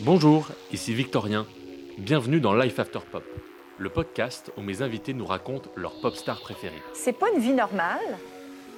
[0.00, 1.46] Bonjour, ici Victorien.
[1.98, 3.22] Bienvenue dans Life After Pop,
[3.78, 6.82] le podcast où mes invités nous racontent leur pop star préférée.
[6.94, 8.00] C'est pas une vie normale,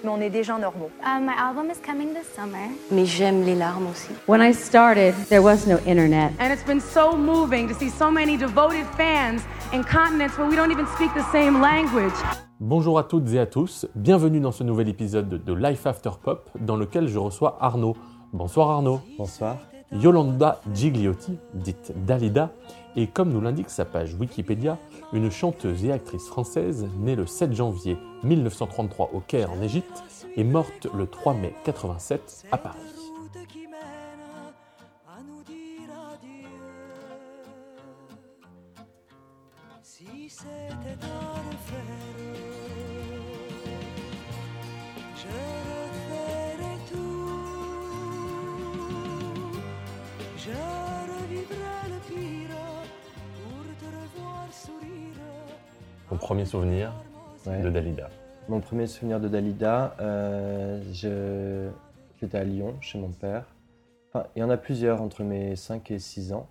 [0.04, 0.90] mais on est des gens normaux.
[1.00, 2.68] Uh, my album is coming this summer.
[2.90, 4.10] Mais j'aime les larmes aussi.
[4.29, 6.32] When I started, there was no internet.
[6.38, 9.41] And it's been so moving to see so many devoted fans
[9.73, 12.12] in continents where we don't even speak the same language.
[12.61, 16.51] Bonjour à toutes et à tous, bienvenue dans ce nouvel épisode de Life After Pop
[16.61, 17.96] dans lequel je reçois Arnaud.
[18.35, 19.01] Bonsoir Arnaud.
[19.17, 19.57] Bonsoir.
[19.93, 22.50] Yolanda Gigliotti, dite Dalida,
[22.97, 24.79] est comme nous l'indique sa page Wikipédia,
[25.12, 30.02] une chanteuse et actrice française née le 7 janvier 1933 au Caire en Égypte
[30.37, 32.79] et morte le 3 mai 87 à Paris.
[56.09, 56.93] Ton premier souvenir
[57.46, 57.60] Ouais.
[57.62, 58.10] de Dalida
[58.49, 61.68] Mon premier souvenir de Dalida, euh, je-
[62.21, 63.45] j'étais à Lyon chez mon père.
[64.12, 66.49] Enfin, il y en a plusieurs entre mes 5 et 6 ans.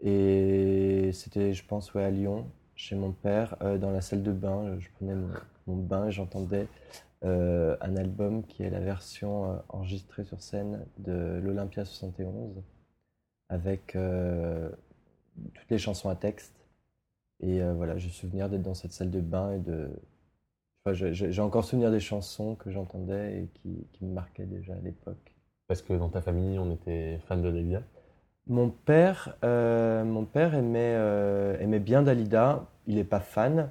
[0.00, 4.32] Et c'était, je pense, ouais, à Lyon, chez mon père, euh, dans la salle de
[4.32, 4.76] bain.
[4.78, 5.28] Je prenais mon,
[5.66, 6.66] mon bain et j'entendais
[7.24, 12.62] euh, un album qui est la version euh, enregistrée sur scène de l'Olympia 71,
[13.48, 14.68] avec euh,
[15.54, 16.52] toutes les chansons à texte.
[17.40, 19.90] Et euh, voilà, j'ai souvenir d'être dans cette salle de bain et de.
[20.84, 24.80] Enfin, j'ai- encore souvenir des chansons que j'entendais et qui, qui me marquaient déjà à
[24.80, 25.34] l'époque.
[25.66, 27.82] Parce que dans ta famille, on était fan de Dalida.
[28.48, 32.66] Mon père, euh, mon père aimait, euh, aimait bien Dalida.
[32.86, 33.70] Il n'est pas fan,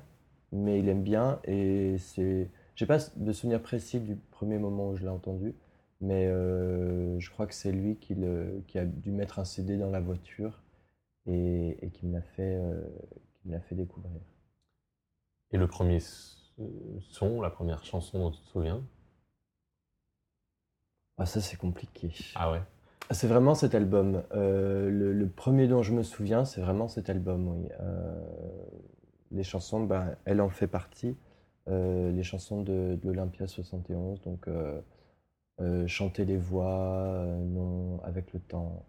[0.51, 1.39] mais il aime bien.
[1.45, 2.49] Et c'est.
[2.75, 5.53] J'ai pas de souvenir précis du premier moment où je l'ai entendu,
[6.01, 9.91] mais je crois que c'est lui qui, le, qui a dû mettre un CD dans
[9.91, 10.61] la voiture
[11.27, 12.59] et, et qui me l'a fait,
[13.43, 14.21] qui me l'a fait découvrir.
[15.51, 18.81] Et le premier son, la première chanson dont tu te souviens?
[21.17, 22.11] Ah, ça, c'est compliqué.
[22.35, 22.61] Ah ouais?
[23.11, 24.23] C'est vraiment cet album.
[24.33, 27.69] Euh, le, le premier dont je me souviens, c'est vraiment cet album, oui.
[27.81, 28.23] Euh,
[29.31, 31.15] les chansons, bah, elle en fait partie.
[31.67, 34.47] Euh, les chansons de, de l'Olympia 71, donc
[35.87, 38.85] chanter les voix, non, avec le temps.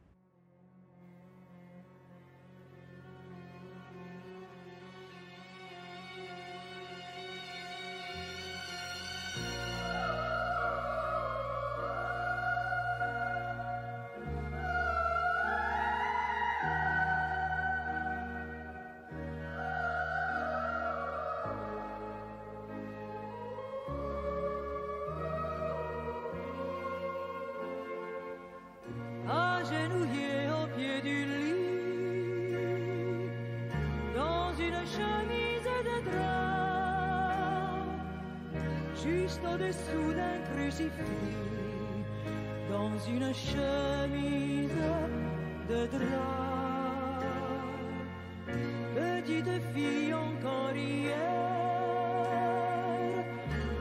[49.73, 51.15] Fille encore hier,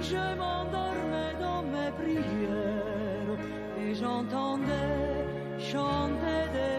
[0.01, 3.41] Je m'endormais dans mes prières
[3.81, 5.27] et j'entendais
[5.59, 6.76] chanter des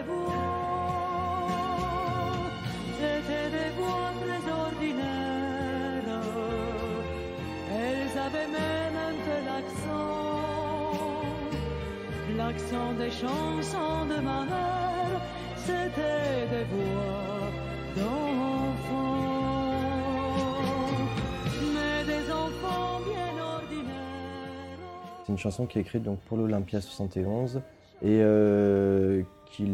[25.24, 27.62] C'est une chanson qui est écrite donc pour l'Olympia 71
[28.02, 29.66] et euh, qui,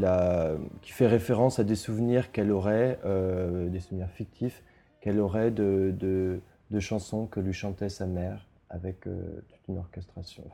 [0.84, 4.62] fait référence à des souvenirs qu'elle aurait, euh, des souvenirs fictifs
[5.00, 6.40] qu'elle aurait de,
[6.78, 10.44] chansons que lui chantait sa mère avec euh, toute une orchestration,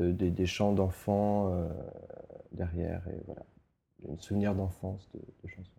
[0.00, 1.68] de- des- chants d'enfants euh,
[2.52, 3.42] derrière et voilà,
[4.18, 5.70] souvenir d'enfance de, chansons.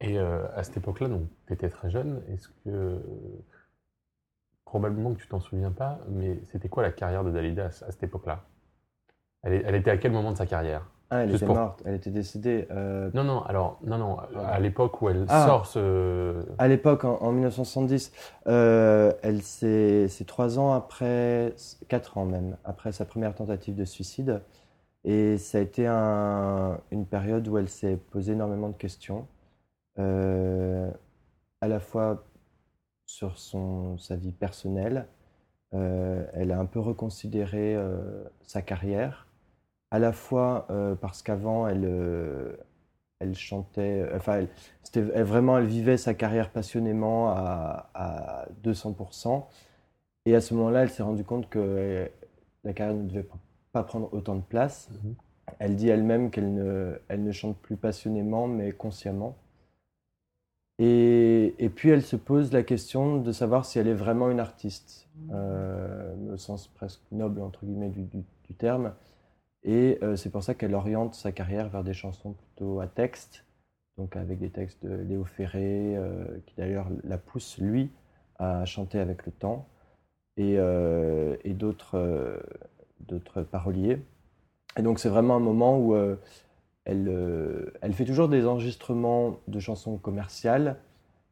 [0.00, 1.08] Et euh, à cette époque-là,
[1.46, 2.22] tu étais très jeune.
[2.28, 3.02] Est-ce que.
[4.64, 8.02] Probablement que tu t'en souviens pas, mais c'était quoi la carrière de Dalida à, cette
[8.02, 8.44] époque-là?
[9.42, 10.84] Elle était à quel moment de sa carrière?
[11.10, 12.66] Ah, elle Juste était pour- morte, elle était décédée.
[12.70, 15.46] euh, Non, non, alors, non, non, à l'époque où elle Ah.
[15.46, 16.44] sort ce.
[16.58, 18.12] À l'époque, en, en 1970,
[18.46, 21.54] euh, elle c'est trois ans après,
[21.88, 24.42] quatre ans même, après sa première tentative de suicide.
[25.04, 29.26] Et ça a été un- une période où elle s'est posé énormément de questions,
[29.98, 30.90] euh,
[31.62, 32.22] à la fois
[33.06, 35.06] sur son, sa vie personnelle
[35.72, 37.76] elle a un peu reconsidéré
[38.42, 39.26] sa carrière,
[39.90, 42.56] à la fois euh, parce qu'avant, elle, euh,
[43.20, 44.48] elle chantait, enfin, elle,
[44.82, 49.48] c'était, elle- vraiment, elle vivait sa carrière passionnément à, à 200%.
[50.26, 52.08] Et à ce moment-là, elle s'est rendue compte que euh,
[52.64, 53.28] la carrière ne devait
[53.72, 54.90] pas prendre autant de place.
[55.04, 55.14] Mhm.
[55.60, 59.36] Elle dit elle-même qu'elle ne, elle ne chante plus passionnément, mais consciemment.
[60.78, 64.38] Et, et puis elle se pose la question de savoir si elle est vraiment une
[64.40, 68.92] artiste, euh, au sens presque noble entre guillemets du, du- du terme.
[69.68, 73.44] Et euh, c'est pour ça qu'elle oriente sa carrière vers des chansons plutôt à texte,
[73.98, 77.90] donc avec des textes de Léo Ferré, euh, qui d'ailleurs la pousse lui
[78.38, 79.68] à chanter avec le temps,
[80.38, 82.42] et, euh, et d'autres
[83.00, 84.00] d'autres paroliers.
[84.78, 85.94] Et donc c'est vraiment un moment où
[86.86, 90.76] elle, elle fait toujours des enregistrements de chansons commerciales,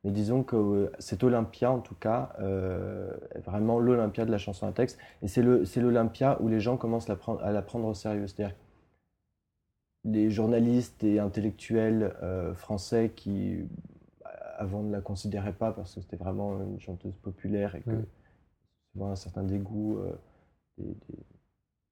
[0.06, 4.38] mais disons que euh, c'est Olympia en tout cas, euh, est vraiment l'Olympia de la
[4.38, 7.94] chanson à texte, et c'est l'Olympia où les gens commencent la à la prendre au
[7.94, 8.28] sérieux.
[8.28, 8.54] C'est-à-dire
[10.04, 13.58] les journalistes et intellectuels euh, français qui
[14.58, 18.06] avant ne la considéraient pas parce que c'était vraiment une chanteuse populaire et que Mm.
[18.92, 20.12] souvent un certain dégoût euh,
[20.78, 21.24] des, des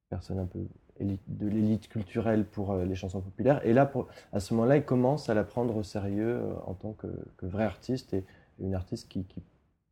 [0.08, 0.61] personnes un peu
[1.00, 3.64] de l'élite culturelle pour euh, les chansons populaires.
[3.67, 6.75] Et là, pour- à ce moment-là, ils commencent à la prendre au sérieux euh, en
[6.75, 8.25] tant que, que vraie artiste et
[8.61, 9.43] une artiste qui, qui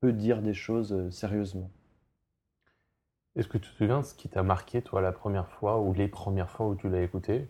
[0.00, 1.70] peut dire des choses euh, sérieusement.
[3.37, 5.93] Est-ce que tu te souviens de ce qui t'a marqué, toi, la première fois ou
[5.93, 7.46] les premières fois où tu l'as écouté?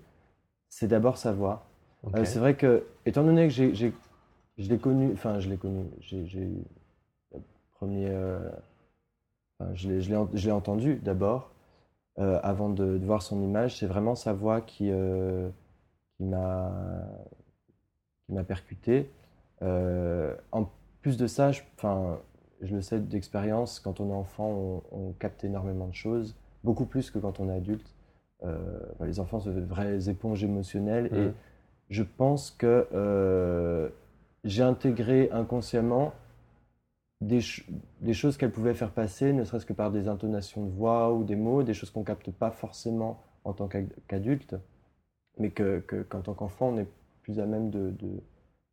[0.69, 1.67] C'est d'abord sa voix.
[2.17, 3.93] Euh, c'est vrai que, étant donné que j'ai, j'ai-
[4.59, 6.49] je l'ai connu, enfin, je l'ai connu, j'ai, j'ai
[7.73, 8.09] premier.
[8.09, 8.39] euh,
[9.59, 11.52] enfin, je l'ai, je l'ai, ent- je l'ai entendu d'abord,
[12.19, 13.79] euh, avant de, de voir son image.
[13.79, 15.49] C'est vraiment sa voix qui, euh,
[16.17, 17.03] qui m'a,
[18.47, 19.11] percuté.
[19.63, 20.69] Euh, en
[21.01, 21.63] plus de ça, je,
[22.63, 26.87] je le sais d'expérience, quand on est enfant, on, on capte énormément de choses, beaucoup
[26.87, 27.95] plus que quand on est adulte.
[28.45, 31.33] Euh, enfin, les enfants sont de vraies éponges émotionnelles et Mhm.
[31.91, 33.91] je pense que
[34.45, 36.13] j'ai intégré inconsciemment
[37.27, 37.67] des, ch-
[38.01, 41.25] des choses qu'elle pouvait faire passer, ne serait-ce que par des intonations de voix ou
[41.25, 44.57] des mots, des choses qu'on capte pas forcément en tant qu'ad- qu'adulte,
[45.39, 46.89] mais que, que- qu'en tant qu'enfant, on est
[47.23, 47.71] plus à même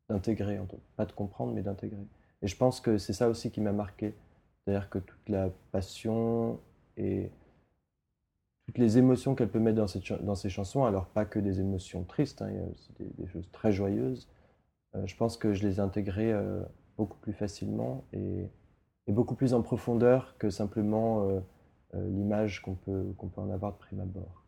[0.10, 0.60] d'intégrer,
[0.96, 2.06] pas de comprendre, mais d'intégrer.
[2.42, 4.14] Et je pense que c'est ça aussi qui m'a marqué.
[4.66, 6.60] C'est-à-dire que toute la passion
[6.98, 7.30] et
[8.66, 11.60] toutes les émotions qu'elle peut mettre dans, cette dans ses chansons, alors pas que des
[11.60, 14.28] émotions tristes, hein, aussi des, des choses très joyeuses,
[14.96, 16.62] euh, je pense que je les ai intégrées euh,
[17.00, 18.50] beaucoup plus facilement et,
[19.08, 21.40] et beaucoup plus en profondeur que simplement euh,
[21.96, 24.44] euh, l'image qu'on peut, qu'on peut en avoir de prime abord.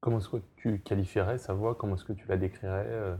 [0.00, 1.74] Comment est-ce que tu qualifierais sa voix?
[1.74, 3.16] Comment est-ce que tu la décrirais euh?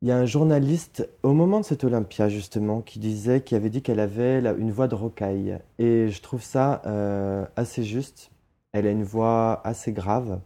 [0.00, 3.68] Il y a un journaliste au moment de cette Olympia justement qui disait, qui avait
[3.68, 5.58] dit qu'elle avait la- une voix de rocaille.
[5.78, 8.30] Et je trouve ça euh, assez juste.
[8.72, 10.40] Elle a une voix assez grave,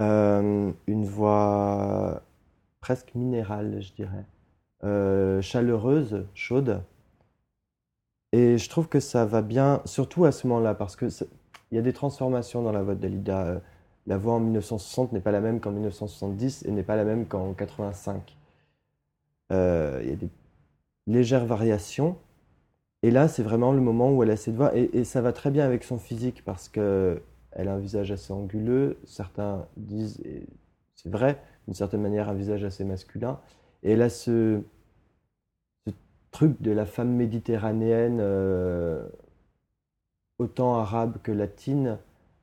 [0.00, 2.22] Euh, une voix
[2.82, 4.26] presque minérale, je dirais,
[4.84, 6.82] Euh, chaleureuse, chaude.
[8.32, 11.28] Et je trouve que ça va bien, surtout à ce moment-là, parce que c'est-
[11.70, 13.46] il y a des transformations dans la voix de Dalida.
[13.46, 13.60] Euh,
[14.08, 17.24] La voix en 1960 n'est pas la même qu'en 1970 et n'est pas la même
[17.26, 18.36] qu'en 85.
[19.52, 20.28] Euh, il y a des
[21.06, 22.16] légères variations.
[23.04, 24.76] Et là, c'est vraiment le moment où elle a cette voix.
[24.76, 27.22] Et, et ça va très bien avec son physique parce que
[27.52, 28.98] elle a un visage assez anguleux.
[29.04, 30.20] Certains disent,
[30.96, 33.38] c'est vrai, d'une certaine manière, un visage assez masculin.
[33.82, 34.62] Et elle a ce,
[36.32, 39.06] truc de la femme méditerranéenne, euh,
[40.38, 41.98] autant arabe que latine,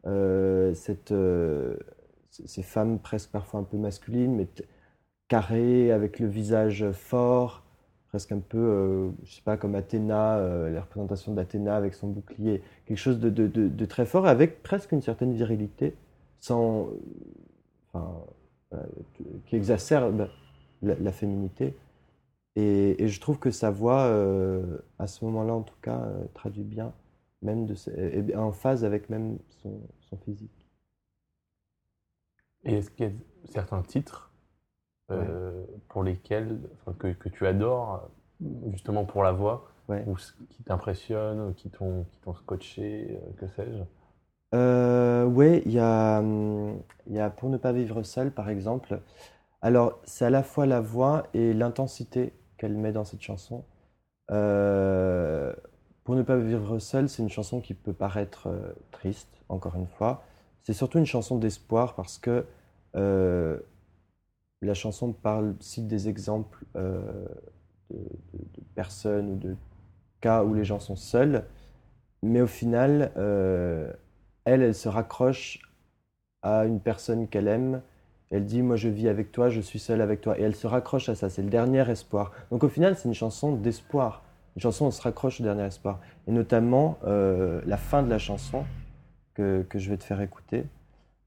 [0.06, 1.76] euh, cette, euh,
[2.30, 4.48] ces femmes presque parfois un peu masculines, mais
[5.28, 7.64] carrées, avec le visage fort,
[8.10, 12.98] presque un peu, je sais pas, comme Athéna, la représentation d'Athéna avec son bouclier, quelque
[12.98, 15.96] chose de, très fort, avec presque une certaine virilité,
[16.40, 16.90] sans,
[19.46, 20.30] qui exacerbe
[20.82, 21.76] la, la féminité.
[22.56, 26.26] Et, et je trouve que sa voix, euh, à ce moment-là en tout cas, euh,
[26.34, 26.94] traduit bien,
[27.42, 27.76] même de,
[28.36, 30.68] en phase avec même son, son physique.
[32.64, 33.14] Et est-ce qu'il y a
[33.46, 34.32] certains titres
[35.12, 38.10] euh, pour lesquels, enfin, que, que tu adores,
[38.72, 40.06] justement pour la voix, Ouais.
[40.06, 40.16] ou
[40.50, 43.84] qui t'impressionnent, qui t'ont qui t'ont scotché, euh, que sais-je?
[44.56, 48.50] Euh, oui, il y a, hum, il y a Pour ne pas vivre seul, par
[48.50, 49.02] exemple.
[49.62, 53.66] Alors, c'est à la fois la voix et l'intensité qu'elle met dans cette chanson.
[54.32, 55.54] Euh,
[56.04, 59.88] Pour ne pas vivre seul, c'est une chanson qui peut paraître euh, triste, encore une
[59.88, 60.24] fois.
[60.64, 62.46] C'est surtout une chanson d'espoir parce que
[62.96, 63.60] euh,
[64.62, 67.28] la chanson parle, cite des exemples de,
[68.76, 69.56] personnes ou de
[70.22, 71.46] cas où les gens sont seuls,
[72.24, 73.12] mais au final,
[74.50, 75.60] elle, elle se raccroche
[76.42, 77.82] à une personne qu'elle aime.
[78.32, 80.38] Elle dit, moi je vis avec toi, je suis seule avec toi.
[80.40, 82.32] Et elle se raccroche à ça, c'est le dernier espoir.
[82.52, 84.24] Donc au final, c'est une chanson d'espoir.
[84.56, 86.00] Une chanson, on se raccroche au dernier espoir.
[86.28, 88.66] Et notamment, euh, la fin de la chanson,
[89.34, 90.66] que, que je vais te faire écouter,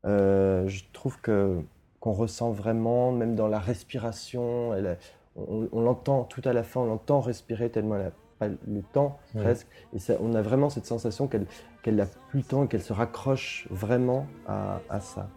[0.05, 1.61] euh, je trouve que
[2.01, 4.97] qu'on ressent vraiment, même dans la respiration, a-
[5.37, 8.11] on, l'entend tout à la fin, on l'entend respirer tellement elle n'a
[8.43, 9.67] pas le temps presque.
[9.95, 12.93] Et ça, on a vraiment cette sensation qu'elle n'a plus le temps et qu'elle se
[12.93, 15.29] raccroche vraiment à, à ça.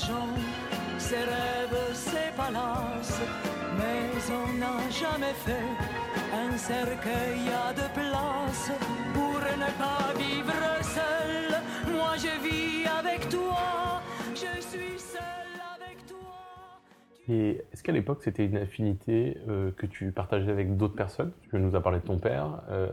[0.00, 0.28] Argent,
[0.98, 3.20] ses rêves, ses palaces.
[3.76, 5.68] Mais on n'a jamais fait
[6.34, 8.70] un cercueil à deux places
[9.14, 11.94] pour ne pas vivre seul.
[11.94, 14.00] Moi je vis avec toi,
[14.34, 16.80] je suis seul avec toi.
[17.28, 21.32] Et est-ce qu'à l'époque, c'était une affinité euh, que tu partageais avec d'autres personnes?
[21.50, 22.62] Tu nous as parlé de ton père.
[22.70, 22.88] euh,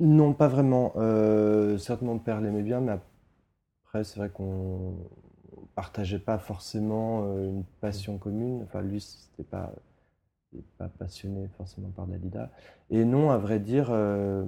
[0.00, 0.92] Non, pas vraiment.
[0.96, 2.92] Euh, certes, mon père l'aimait bien, mais
[3.84, 4.94] après, c'est vrai qu'on
[5.76, 8.64] partageait pas forcément euh, une passion commune.
[8.64, 9.74] Enfin, lui, c'était pas,
[10.78, 12.50] pas passionné forcément par Dalida.
[12.90, 14.44] Et non, à vrai dire, euh,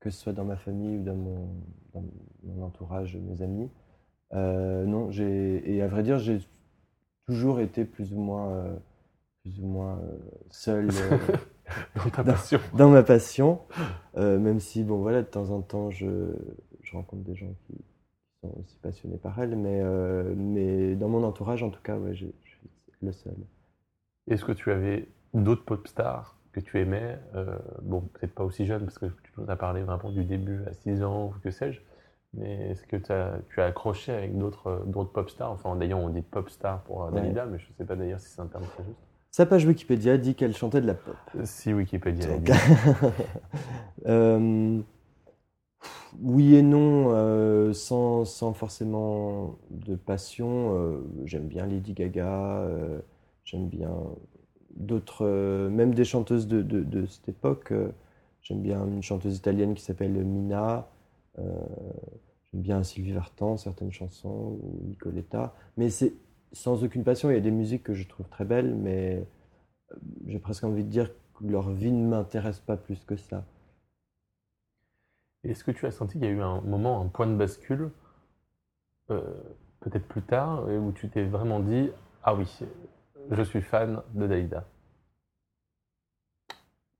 [0.00, 1.48] que ce soit dans ma famille ou dans mon,
[1.94, 2.04] dans
[2.44, 3.70] mon entourage, mes amis,
[4.34, 6.40] euh, non, j'ai, et à vrai dire, j'ai
[7.26, 8.76] toujours été plus ou moins, euh,
[9.42, 10.00] plus ou moins
[10.50, 10.90] seul.
[11.96, 13.60] dans ta Dans- passion dans ma passion,
[14.16, 16.34] même si, bon, voilà, de temps en temps, je,
[16.82, 17.74] je rencontre des gens qui
[18.42, 22.14] sont aussi passionnés par elle, mais, euh, mais dans mon entourage, en tout cas, ouais,
[22.14, 22.58] je suis
[23.00, 23.36] le seul.
[24.28, 28.66] Est-ce que tu avais d'autres pop stars que tu aimais euh, Bon, peut-être pas aussi
[28.66, 31.50] jeune, parce que tu nous as parlé vraiment du début à 6 ans, ou que
[31.50, 31.80] sais-je.
[32.34, 35.50] Mais est-ce que tu as accroché avec d'autres euh, d'autres pop stars?
[35.50, 37.12] Enfin, d'ailleurs, on dit pop star pour Ouais.
[37.12, 38.98] Dalida, mais je ne sais pas d'ailleurs si c'est un terme très juste.
[39.30, 41.16] Sa page Wikipédia dit qu'elle chantait de la pop.
[41.44, 42.52] Si Wikipédia dit.
[44.06, 44.80] euh,
[46.20, 50.76] oui et non, euh, sans, sans forcément de passion.
[50.76, 53.00] euh, j'aime bien Lady Gaga, euh,
[53.44, 53.90] j'aime bien
[54.76, 55.26] d'autres,
[55.70, 57.72] même des chanteuses de, de- de cette époque.
[58.42, 60.88] j'aime bien une chanteuse italienne qui s'appelle Mina.
[62.52, 65.54] j'aime bien Sylvie Vartan, certaines chansons, ou Nicoletta.
[65.76, 66.12] Mais c'est
[66.52, 67.30] sans aucune passion.
[67.30, 69.24] Il y a des musiques que je trouve très belles, mais
[70.26, 73.44] j'ai presque envie de dire que leur vie ne m'intéresse pas plus que ça.
[75.44, 77.90] Est-ce que tu as senti qu'il y a eu un moment, un point de bascule,
[79.10, 79.20] euh,
[79.80, 81.90] peut-être plus tard, où tu t'es vraiment dit
[82.22, 82.46] Ah oui,
[83.30, 84.64] je suis fan de Dalida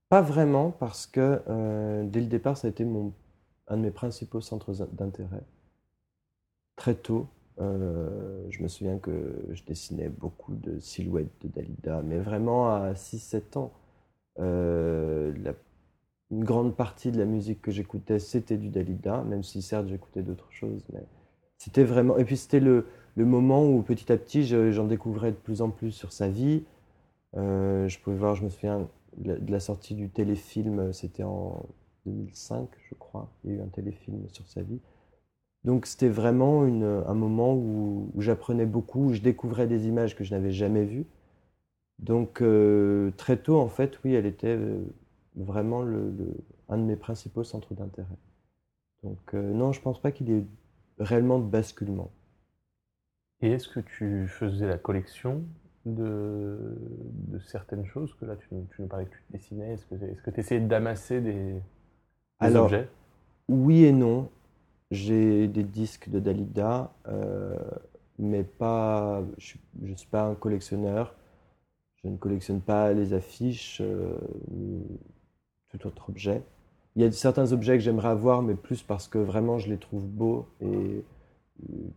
[0.09, 4.41] Pas vraiment, parce que euh, dès le départ, ça a été un de mes principaux
[4.41, 5.45] centres d'intérêt.
[6.75, 7.29] Très tôt,
[7.61, 12.95] euh, je me souviens que je dessinais beaucoup de silhouettes de Dalida, mais vraiment à
[12.95, 13.73] 6-7 ans.
[16.33, 20.23] Une grande partie de la musique que j'écoutais, c'était du Dalida, même si certes j'écoutais
[20.23, 21.03] d'autres choses, mais
[21.59, 22.19] c'était vraiment.
[22.19, 22.87] Et puis c'était le,
[23.17, 26.29] le moment où petit à petit je- j'en découvrais de plus en plus sur sa
[26.29, 26.65] vie.
[27.37, 31.65] Euh, je pouvais voir, je me souviens de la, sortie du téléfilm, c'était en
[32.07, 33.29] 2005, je crois.
[33.45, 34.81] Il y a eu un téléfilm sur sa vie.
[35.65, 40.17] Donc c'était vraiment une- un moment où, où j'apprenais beaucoup, où je découvrais des images
[40.17, 41.07] que je n'avais jamais vues.
[41.99, 44.83] Donc euh, très tôt, en fait, oui, elle était euh,
[45.37, 46.37] vraiment le, le-
[46.69, 48.19] un de mes principaux centres d'intérêt.
[49.05, 50.47] Donc euh, non, je pense pas qu'il y ait
[50.99, 52.13] réellement de basculement.
[53.43, 55.45] Et est-ce que tu faisais la collection
[55.85, 56.75] de,
[57.29, 59.75] de certaines choses que là tu, nous- tu nous parlais que tu dessinais?
[59.75, 61.57] Est-ce que est-ce que tu essayais d'amasser des,
[62.41, 62.89] des Alors, objets?
[63.49, 64.31] Oui et non.
[64.93, 67.57] J'ai des disques de Dalida, euh,
[68.19, 69.23] mais pas.
[69.39, 71.15] Je ne suis pas un collectionneur.
[72.05, 74.17] Je ne collectionne pas les affiches euh,
[75.73, 76.43] tout autre objet.
[76.97, 79.79] Il y a certains objets que j'aimerais avoir, mais plus parce que vraiment je les
[79.79, 81.03] trouve beaux et euh,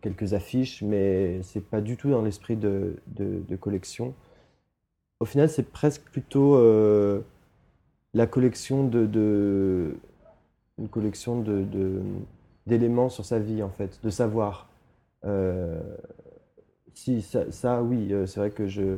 [0.00, 4.14] quelques affiches, mais c'est pas du tout dans l'esprit de, de- collection.
[5.20, 7.20] Au final, c'est presque plutôt euh,
[8.14, 9.96] la collection de, de-
[10.78, 11.42] une collection
[12.66, 14.68] d'éléments sur sa vie, en fait, de savoir.
[15.24, 15.80] Euh,
[16.94, 18.96] si, ça, oui, c'est vrai que je,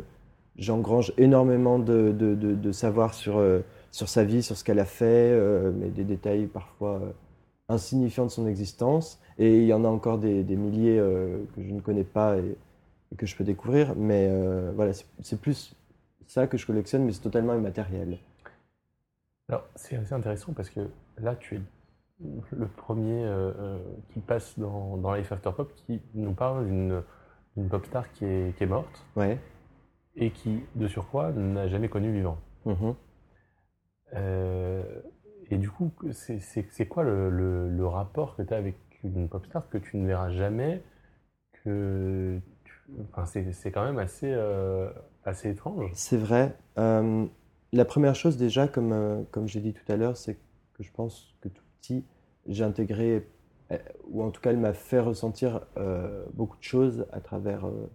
[0.57, 3.39] j'engrange énormément de, savoir sur,
[3.91, 7.13] sur sa vie, sur ce qu'elle a fait, euh, mais des détails parfois euh,
[7.69, 9.21] insignifiants de son existence.
[9.39, 12.37] Et il y en a encore des, des milliers euh, que je ne connais pas
[12.39, 12.57] et,
[13.13, 13.95] et que je peux découvrir.
[13.97, 14.31] Mais
[14.75, 14.93] voilà,
[15.23, 15.75] c'est, plus
[16.27, 18.19] ça que je collectionne, mais c'est totalement immatériel.
[19.49, 20.81] Alors, c'est assez intéressant parce que
[21.19, 21.61] là, tu es
[22.51, 23.79] le premier euh,
[24.13, 27.03] qui passe dans, dans Life After Pop qui nous parle d'une
[27.69, 29.39] pop star qui est, qui est morte Ouais.
[30.17, 32.39] et qui, de surcroît, n'a jamais connu vivant.
[32.67, 32.93] Euh,
[35.51, 39.45] et du coup, c'est quoi le, le- le rapport que tu as avec une pop
[39.47, 40.83] star que tu ne verras jamais
[41.65, 42.41] que
[43.13, 44.91] enfin, c'est quand même assez, euh,
[45.25, 45.91] assez étrange.
[45.95, 46.57] C'est vrai.
[46.79, 47.27] Euh,
[47.73, 50.35] la première chose déjà, comme, euh, comme j'ai dit tout à l'heure, c'est
[50.75, 52.05] que je pense que tout petit,
[52.47, 53.27] j'ai intégré,
[53.73, 53.79] euh,
[54.11, 57.91] ou en tout cas elle m'a fait ressentir euh, beaucoup de choses à travers euh,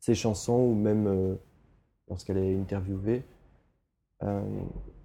[0.00, 1.34] ses chansons ou même euh,
[2.08, 3.24] lorsqu'elle est interviewée.
[4.22, 4.40] Euh,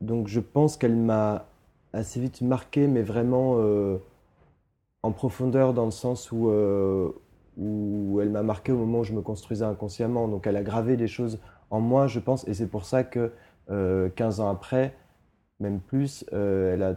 [0.02, 1.46] donc je pense qu'elle m'a
[1.94, 3.98] assez vite marqué, mais vraiment euh,
[5.04, 7.10] en profondeur dans le sens où, euh,
[7.58, 10.28] où elle m'a marqué au moment où je me construisais inconsciemment.
[10.28, 11.40] Donc elle a gravé des choses
[11.70, 13.32] en moi, je pense, et c'est pour ça que
[13.70, 14.94] euh, 15 ans après,
[15.60, 16.96] même plus, elle a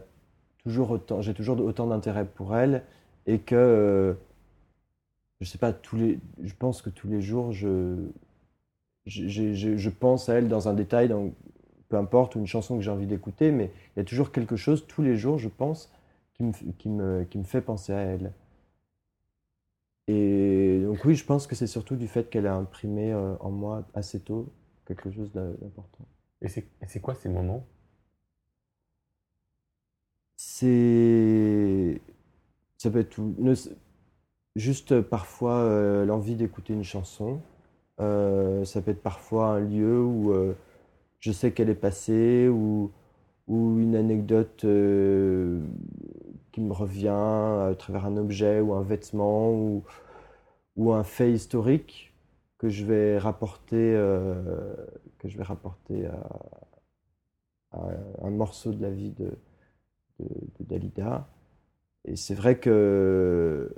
[0.64, 2.84] toujours autant, j'ai toujours autant d'intérêt pour elle,
[3.26, 4.16] et que
[5.40, 8.08] je sais pas, tous les, je pense que tous les jours, je,
[9.06, 11.30] j'ai- j'ai- je pense à elle dans un détail, dans,
[11.94, 14.56] peu importe, ou une chanson que j'ai envie d'écouter, mais il y a toujours quelque
[14.56, 15.90] chose, tous les jours, je pense,
[16.34, 18.32] qui me, qui me, qui me fait penser à elle.
[20.06, 23.50] Et donc oui, je pense que c'est surtout du fait qu'elle a imprimé euh, en
[23.50, 24.50] moi assez tôt
[24.86, 26.04] quelque chose d'important.
[26.42, 27.64] Et c'est quoi ces moments?
[30.36, 32.00] C'est.
[32.78, 33.34] Ça peut être tout.
[33.38, 33.54] ne-
[34.56, 37.40] Juste parfois euh, l'envie d'écouter une chanson.
[38.00, 40.32] Euh, ça peut être parfois un lieu où
[41.24, 42.92] je sais qu'elle est passée ou,
[43.48, 45.60] une anecdote euh,
[46.52, 49.50] qui me revient à travers un objet ou un vêtement
[50.76, 52.12] ou, un fait historique
[52.58, 54.74] que je vais rapporter, euh,
[55.18, 56.06] que je vais rapporter
[57.72, 57.88] à,
[58.22, 59.30] un morceau de la vie de,
[60.60, 61.26] Dalida.
[62.04, 63.74] Et c'est vrai que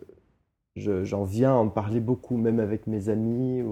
[0.77, 3.63] je- j'en viens à en parler beaucoup, même avec mes amis.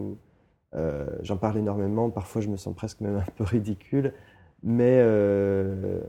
[0.77, 2.11] Euh, j'en parle énormément.
[2.11, 4.13] Parfois, je me sens presque même un peu ridicule.
[4.63, 6.01] Mais euh,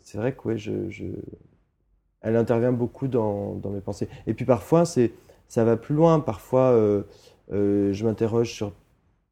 [0.00, 0.72] c'est vrai que je,
[2.20, 4.08] elle intervient beaucoup dans, dans mes pensées.
[4.26, 6.20] Et puis parfois, ça va plus loin.
[6.20, 7.02] Parfois, euh,
[7.50, 8.72] je m'interroge sur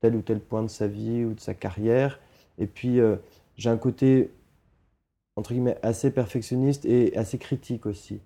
[0.01, 2.21] tel ou tel point de sa vie ou de sa carrière.
[2.59, 3.01] Et puis,
[3.57, 4.31] j'ai un côté
[5.37, 8.21] entre guillemets, assez perfectionniste et assez critique aussi.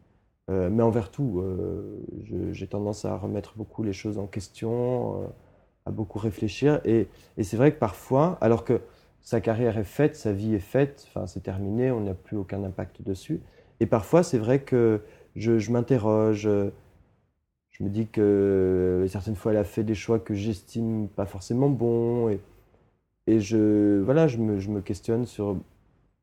[0.48, 1.42] Mais envers tout,
[2.52, 5.30] j'ai tendance à remettre beaucoup les choses en question,
[5.86, 6.80] à beaucoup réfléchir.
[6.84, 8.80] Et, et c'est vrai que parfois, alors que
[9.22, 12.62] sa carrière est faite, sa vie est faite, enfin c'est terminé, on n'a plus aucun
[12.64, 13.40] impact dessus.
[13.80, 15.00] Et parfois, c'est vrai que
[15.36, 16.48] je, je m'interroge,
[17.70, 21.68] je me dis que certaines fois, elle a fait des choix que j'estime pas forcément
[21.68, 22.28] bons.
[22.28, 22.40] Et,
[23.26, 25.56] et je, voilà, je me, je me questionne sur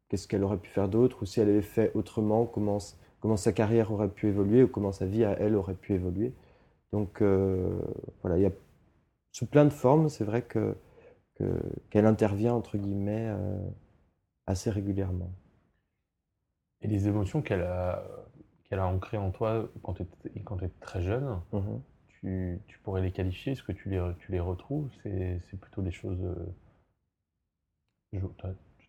[0.08, 2.78] qu'est-ce qu'elle aurait pu faire d'autre, ou si elle avait fait autrement, comment,
[3.20, 6.34] comment sa carrière aurait pu évoluer, ou comment sa vie à elle aurait pu évoluer.
[6.94, 7.80] Donc euh,
[8.22, 8.52] voilà, il y a
[9.32, 10.76] sous plein de formes, c'est vrai que,
[11.36, 13.60] que- qu'elle intervient, entre guillemets, euh,
[14.48, 15.32] assez régulièrement.
[16.82, 18.04] et les émotions qu'elle a,
[18.66, 20.04] qu'elle a ancrées en toi quand tu
[20.46, 21.82] quand tu étais très jeune, Mhm.
[22.10, 23.54] tu, tu pourrais les qualifier?
[23.54, 24.90] Est-ce que tu les, tu les retrouves?
[25.04, 26.20] C'est plutôt des choses.
[26.24, 26.36] euh,
[28.14, 28.32] Tout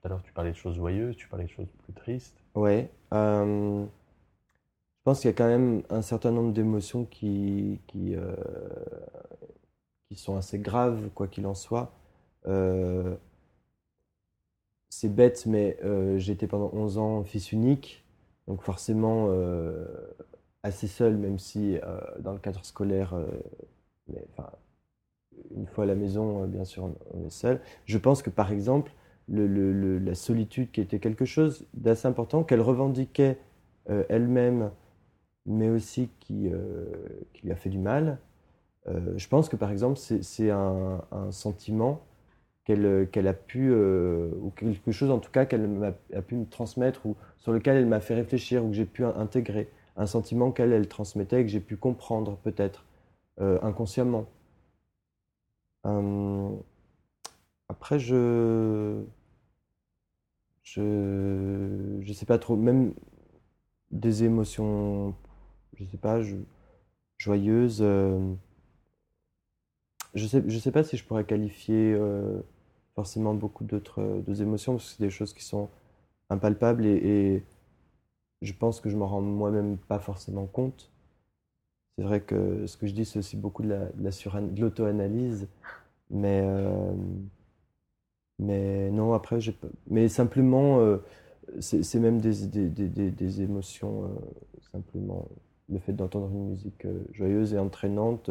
[0.05, 2.41] à l'heure, tu parlais de choses joyeuses, tu parlais de choses plus tristes.
[2.55, 2.91] Ouais.
[3.13, 8.35] euh, je pense qu'il y a quand même un certain nombre d'émotions qui, qui, euh,
[10.15, 11.93] qui sont assez graves, quoi qu'il en soit.
[12.47, 13.17] Euh,
[14.91, 18.05] c'est bête, mais euh, été pendant 11 ans fils unique,
[18.47, 19.87] donc forcément euh,
[20.63, 21.77] assez seul, même si
[22.21, 23.15] dans le cadre scolaire,
[24.09, 24.51] mais, enfin,
[25.57, 27.61] une fois à la maison, bien sûr, on, est seul.
[27.87, 28.93] Je pense que par exemple,
[29.29, 33.39] le- le- le- la solitude qui était quelque chose d'assez important, qu'elle revendiquait
[34.09, 34.71] elle-même,
[35.47, 36.51] mais aussi qui,
[37.35, 38.19] qui lui a fait du mal.
[38.89, 42.03] Euh, je pense que par exemple, c'est un, sentiment
[42.65, 46.47] qu'elle qu'elle a pu, euh, ou quelque chose en tout cas qu'elle a pu me
[46.47, 49.71] transmettre, ou sur lequel elle m'a fait réfléchir, ou que j'ai pu in- intégrer.
[49.97, 52.85] Un sentiment qu'elle elle transmettait et que j'ai pu comprendre peut-être
[53.41, 54.27] euh, inconsciemment.
[55.87, 56.57] Euh,
[57.69, 59.03] après, je.
[60.63, 61.99] Je.
[62.03, 62.57] Je sais pas trop.
[62.57, 62.95] Même
[63.91, 65.15] des émotions.
[65.75, 66.21] Je sais pas.
[67.19, 67.83] joyeuses.
[70.15, 72.41] Je sais, je sais pas si je pourrais qualifier euh,
[72.95, 75.69] forcément beaucoup d'autres euh, d'autres émotions, parce que c'est des choses qui sont
[76.31, 77.45] impalpables et,
[78.43, 80.91] je pense que je m'en rends moi-même pas forcément compte.
[81.97, 85.49] C'est vrai que ce que je dis, c'est aussi beaucoup de la, de la l'auto-analyse,
[86.11, 86.93] mais, euh,
[88.39, 89.39] mais non, après,
[89.89, 90.99] mais simplement, euh,
[91.61, 92.47] c'est même des,
[93.11, 94.11] des, émotions,
[94.73, 95.29] simplement
[95.69, 98.31] le fait d'entendre une musique joyeuse et entraînante,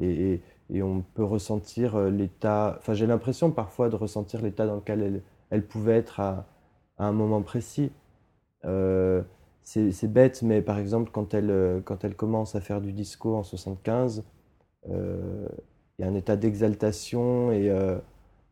[0.00, 0.40] et-
[0.72, 5.02] et on peut ressentir euh, l'état, enfin j'ai l'impression parfois de ressentir l'état dans lequel
[5.02, 6.46] elle, elle pouvait être à,
[6.98, 7.92] un moment précis.
[8.64, 9.22] Euh,
[9.62, 13.36] c'est bête, mais par exemple, quand elle, euh, quand elle commence à faire du disco
[13.36, 14.24] en 75,
[14.90, 15.46] euh,
[15.98, 17.98] il y a un état d'exaltation et euh,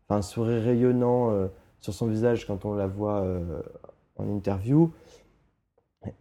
[0.09, 1.49] un sourire rayonnant
[1.81, 3.25] sur son visage quand on la voit
[4.17, 4.93] en interview.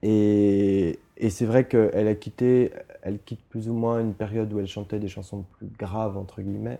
[0.01, 4.67] Et, c'est vrai qu'elle a quitté, elle quitte plus ou moins une période où elle
[4.67, 6.79] chantait des chansons plus graves, entre guillemets.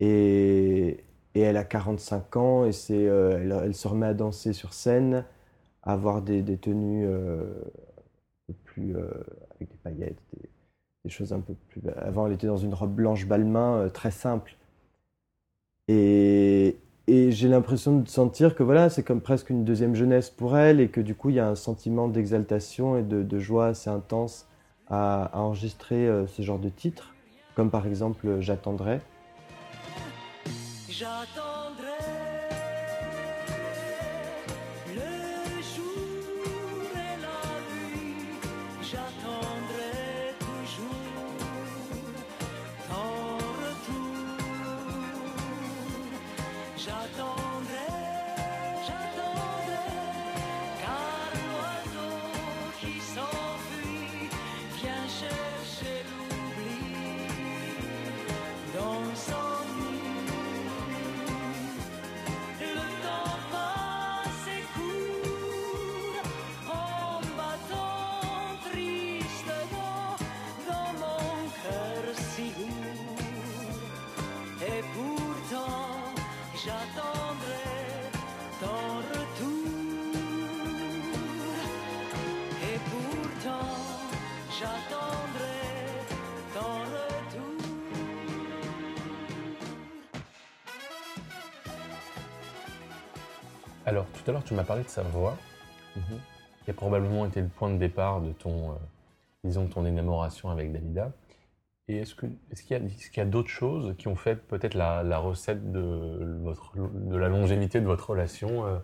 [0.00, 5.24] Et, elle a 45 ans et c'est, euh, elle, se remet à danser sur scène,
[5.82, 7.46] à avoir des, des tenues euh,
[8.64, 9.10] plus euh,
[9.54, 10.22] avec des paillettes,
[11.04, 11.82] des, choses un peu plus.
[11.96, 14.56] Avant, elle était dans une robe blanche balmain euh, très simple.
[17.30, 20.88] J'ai l'impression de sentir que voilà, c'est comme presque une deuxième jeunesse pour elle et
[20.88, 24.46] que du coup, il y a un sentiment d'exaltation et de, joie assez intense
[24.88, 27.14] à, enregistrer euh, ce genre de titres,
[27.54, 28.40] comme par exemple euh.
[28.40, 29.00] J'attendrai
[94.30, 95.36] tout à l'heure, tu m'as parlé de sa voix,
[96.64, 98.74] qui a probablement été le point de départ de ton, euh,
[99.42, 101.10] disons, ton énamoration avec Dalida.
[101.88, 102.30] Et est-ce qu'il
[102.70, 105.72] y a, est-ce qu'il y a d'autres choses qui ont fait peut-être la, la recette
[105.72, 108.78] de, votre, de la longévité de votre relation euh,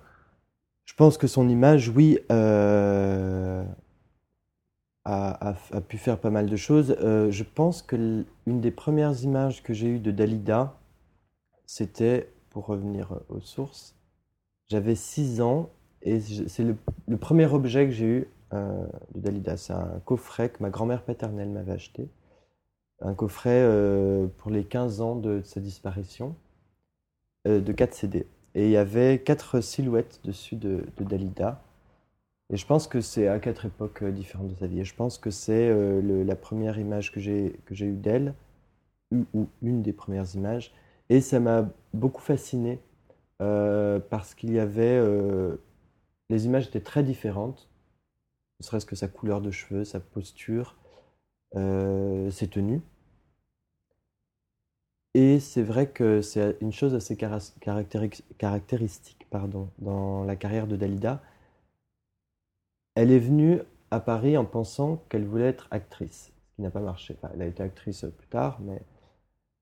[0.84, 3.64] Je pense que son image, oui, euh,
[5.04, 6.96] a, a- a pu faire pas mal de choses.
[7.00, 10.74] Euh, je pense que l- une des premières images que j'ai eues de Dalida,
[11.66, 13.95] c'était, pour revenir aux sources,
[14.68, 15.70] j'avais 6 ans
[16.02, 16.76] et c'est le,
[17.16, 19.56] premier objet que j'ai eu euh, de Dalida.
[19.56, 22.08] C'est un coffret que ma grand-mère paternelle m'avait acheté.
[23.00, 26.34] Un coffret euh, pour les 15 ans de, sa disparition,
[27.46, 28.26] euh, de 4 CD.
[28.54, 31.62] Et il y avait quatre silhouettes dessus de, Dalida.
[32.50, 34.80] Et je pense que c'est à quatre époques différentes de sa vie.
[34.80, 38.32] Et je pense que c'est la première image que j'ai eue d'elle,
[39.12, 40.72] ou une des premières images.
[41.10, 42.80] Et ça m'a beaucoup fasciné
[43.42, 44.98] euh, parce qu'il y avait.
[44.98, 45.56] euh,
[46.30, 47.68] les images étaient très différentes,
[48.60, 50.76] ne serait-ce que sa couleur de cheveux, sa posture,
[51.56, 52.82] euh, ses tenues.
[55.14, 60.68] Et c'est vrai que c'est une chose assez cara- caractéri- caractéristique pardon, dans la carrière
[60.68, 61.20] de Dalida.
[62.96, 63.60] Elle est venue
[63.92, 67.16] à Paris en pensant qu'elle voulait être actrice, ce qui n'a pas marché.
[67.32, 68.82] Elle a été actrice plus tard, mais...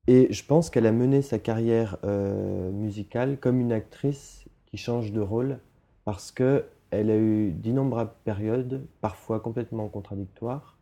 [0.07, 5.13] Et je pense qu'elle a mené sa carrière euh, musicale comme une actrice qui change
[5.13, 5.59] de rôle
[6.05, 10.79] parce que elle a eu d'innombrables périodes, parfois complètement contradictoires.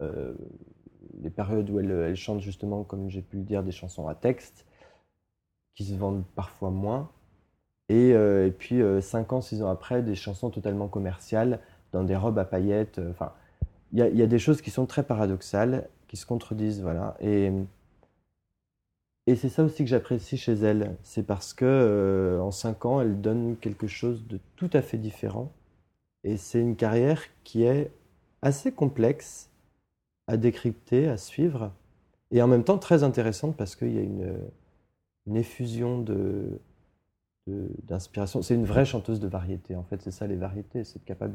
[0.00, 0.34] Euh,
[1.14, 4.66] des périodes où elle, chante justement, comme j'ai pu le dire, des chansons à texte,
[5.74, 7.10] qui se vendent parfois moins.
[7.88, 11.60] Et, euh, puis, euh, cinq ans, six ans après, des chansons totalement commerciales,
[11.92, 13.00] dans des robes à paillettes.
[13.10, 13.32] Enfin,
[13.92, 17.16] il y a, des choses qui sont très paradoxales, qui se contredisent, voilà.
[19.28, 20.96] Et c'est ça aussi que j'apprécie chez elle.
[21.02, 24.96] C'est parce que euh, en cinq ans, elle donne quelque chose de tout à fait
[24.96, 25.52] différent.
[26.24, 27.92] Et c'est une carrière qui est
[28.40, 29.50] assez complexe
[30.28, 31.72] à décrypter, à suivre,
[32.30, 36.58] et en même temps très intéressante parce qu'il y a une, effusion de,
[37.46, 38.40] d'inspiration.
[38.40, 41.34] C'est une vraie chanteuse de variété, en fait, c'est ça les variétés, c'est être capable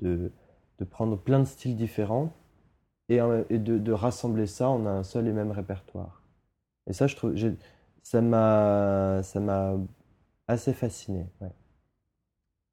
[0.00, 0.32] de,
[0.78, 2.32] de, prendre plein de styles différents
[3.08, 6.19] et, de rassembler ça en un seul et même répertoire.
[6.86, 7.34] Et ça, je trouve,
[8.02, 9.74] ça m'a, ça m'a
[10.48, 11.26] assez fasciné.
[11.40, 11.50] ouais.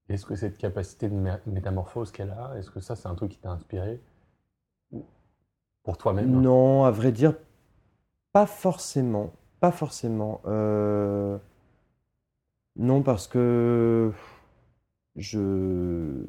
[0.09, 3.31] Est-ce que cette capacité de mé- métamorphose qu'elle a, est-ce que ça, c'est un truc
[3.31, 4.01] qui t'a inspiré?
[5.81, 7.33] Pour toi-même Non, à vrai dire,
[8.33, 9.33] pas forcément.
[9.61, 10.41] Pas forcément.
[10.47, 11.37] Euh,
[12.77, 14.13] Non, parce que
[15.15, 16.27] je.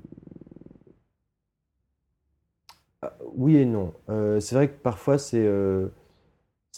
[3.02, 3.94] Ah, Oui et non.
[4.08, 5.88] Euh, c'est vrai que parfois c'est euh,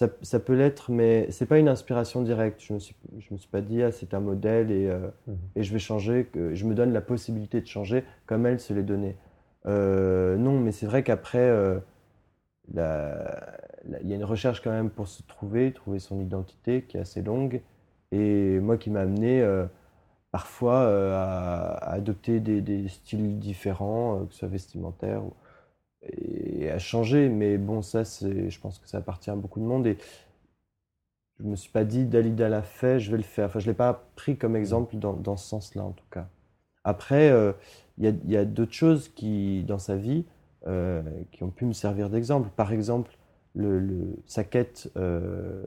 [0.00, 2.62] ça, ça peut l'être, mais c'est pas une inspiration directe.
[2.62, 5.36] Je me suis, je me suis pas dit ah c'est un modèle et, euh, Mhm.
[5.56, 6.24] et je vais changer.
[6.32, 9.16] Que je me donne la possibilité de changer comme elle se l'est donnée.
[9.66, 11.78] Euh, non, mais c'est vrai qu'après euh,
[12.72, 17.00] il y a une recherche quand même pour se trouver, trouver son identité qui est
[17.00, 17.60] assez longue.
[18.10, 19.44] Et moi qui m'a amené
[20.30, 25.34] parfois à, à adopter des, des styles différents, que ce soit vestimentaires, ou-
[26.02, 27.28] et à changer.
[27.28, 29.86] Mais bon, ça, c'est, je pense que ça appartient à beaucoup de monde.
[29.86, 29.98] Et
[31.38, 33.46] je me suis pas dit, Dalida l'a fait, je vais le faire.
[33.46, 36.28] Enfin, je l'ai pas pris comme exemple dans, dans ce sens-là, en tout cas.
[36.84, 37.52] Après, euh,
[37.98, 40.26] il y a, y a d'autres choses qui, dans sa vie,
[40.66, 42.50] euh, qui ont pu me servir d'exemple.
[42.56, 43.16] Par exemple,
[43.54, 45.64] le, le- sa quête euh,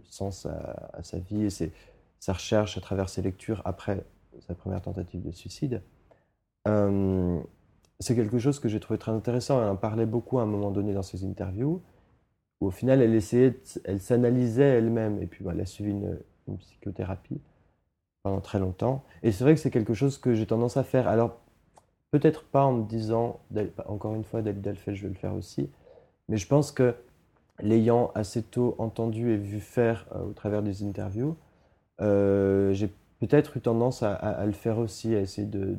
[0.00, 1.72] de sens à, à sa vie et ses-
[2.20, 4.04] sa recherche à travers ses lectures après
[4.46, 5.82] sa première tentative de suicide.
[6.68, 7.40] Euh,
[8.00, 9.62] c'est quelque chose que j'ai trouvé très intéressant.
[9.62, 11.82] Elle en parlait beaucoup à un moment donné dans ses interviews,
[12.60, 15.22] où au final, elle essayait, elle s'analysait elle-même.
[15.22, 16.18] Et puis, bah, elle a suivi une,
[16.58, 17.40] psychothérapie
[18.22, 19.04] pendant très longtemps.
[19.22, 21.08] Et c'est vrai que c'est quelque chose que j'ai tendance à faire.
[21.08, 21.40] Alors,
[22.10, 23.40] peut-être pas en me disant,
[23.86, 25.70] encore une fois, Dalida le fait, je vais le faire aussi.
[26.28, 26.94] Mais je pense que
[27.60, 31.36] l'ayant assez tôt entendu et vu faire euh, au travers des interviews,
[32.00, 32.92] euh, j'ai
[33.26, 35.76] peut-être eu tendance à, à- à le faire aussi, à essayer de, de,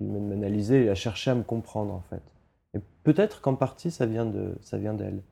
[0.00, 2.22] de m'analyser et à chercher à me comprendre en fait.
[2.74, 5.22] Et peut-être qu'en partie ça vient de, ça vient d'elle,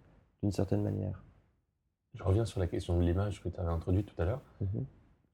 [0.43, 1.23] d'une certaine manière.
[2.15, 4.43] Je reviens sur la question de l'image que tu avais introduite tout à l'heure.
[4.61, 4.85] Mhm.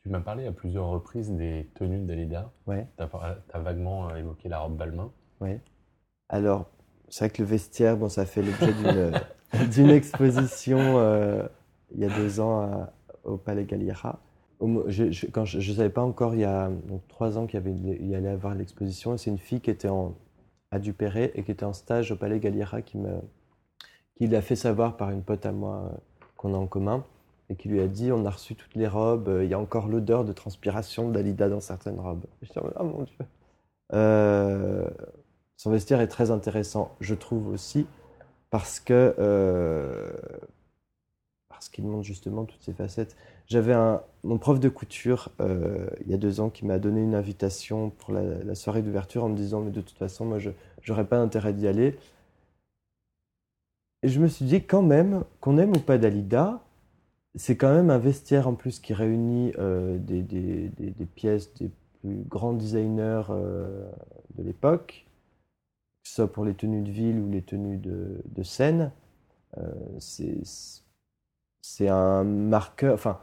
[0.03, 2.53] Tu m'as parlé à plusieurs reprises des tenues d'Alida.
[2.67, 2.87] Ouais.
[2.97, 5.11] Tu as, vaguement euh, évoqué la robe Balmain.
[6.29, 6.71] Alors,
[7.09, 11.43] c'est vrai que le vestiaire, bon, ça fait l'objet d'une, d'une exposition euh,
[11.93, 12.93] il y a deux ans à-
[13.25, 14.21] au Palais Galliera.
[14.61, 18.15] Je, quand je ne savais pas encore, il y a donc, trois ans qu'il y,
[18.15, 20.17] allait avoir l'exposition, c'est une fille qui était en,
[20.73, 23.21] à Dupéré et qui était en stage au Palais Galliera qui, me,
[24.17, 25.97] qui l'a fait savoir par une pote à moi euh,
[26.37, 27.05] qu'on a en commun
[27.51, 29.61] et qui lui a dit on a reçu toutes les robes, euh, il y a
[29.61, 32.25] encore l'odeur de transpiration d'Alida dans certaines robes.
[32.43, 33.25] Je mode, oh mon Dieu.
[33.95, 34.89] Euh,
[35.57, 37.87] son vestiaire est très intéressant, je trouve aussi,
[38.51, 39.15] parce que
[41.49, 43.17] parce qu'il montre justement toutes ces facettes.
[43.49, 43.75] J'avais
[44.25, 47.91] mon prof de couture euh, il y a deux ans qui m'a donné une invitation
[47.91, 50.51] pour la, soirée d'ouverture en me disant mais de toute façon moi je
[50.83, 51.97] j'aurais pas intérêt d'y aller.
[54.03, 56.63] Et je me suis dit quand même qu'on aime ou pas Dalida,
[57.37, 61.71] c'est quand même un vestiaire en plus qui réunit euh, des, des, des, pièces des
[62.01, 63.91] plus grands designers euh,
[64.37, 65.07] de l'époque,
[66.03, 68.93] que ce soit pour les tenues de ville ou les tenues de, scène.
[69.99, 70.45] C'est
[71.77, 72.95] c'est un marqueur.
[72.95, 73.19] Enfin,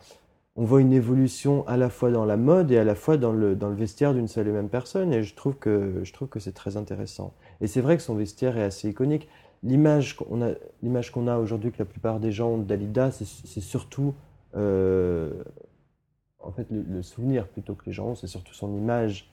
[0.56, 3.34] on voit une évolution à la fois dans la mode et à la fois dans
[3.34, 5.12] le, dans le vestiaire d'une seule et même personne.
[5.14, 7.34] Et je trouve que, je trouve que c'est très intéressant.
[7.62, 9.28] Et c'est vrai que son vestiaire est assez iconique.
[9.64, 10.52] L'image qu'on a,
[10.84, 13.26] l'image qu'on a aujourd'hui, que la plupart des gens ont Dalida, c'est,
[13.62, 14.14] surtout.
[14.56, 15.32] euh,
[16.40, 19.30] en fait, le, le souvenir plutôt que les gens ont, c'est surtout son image.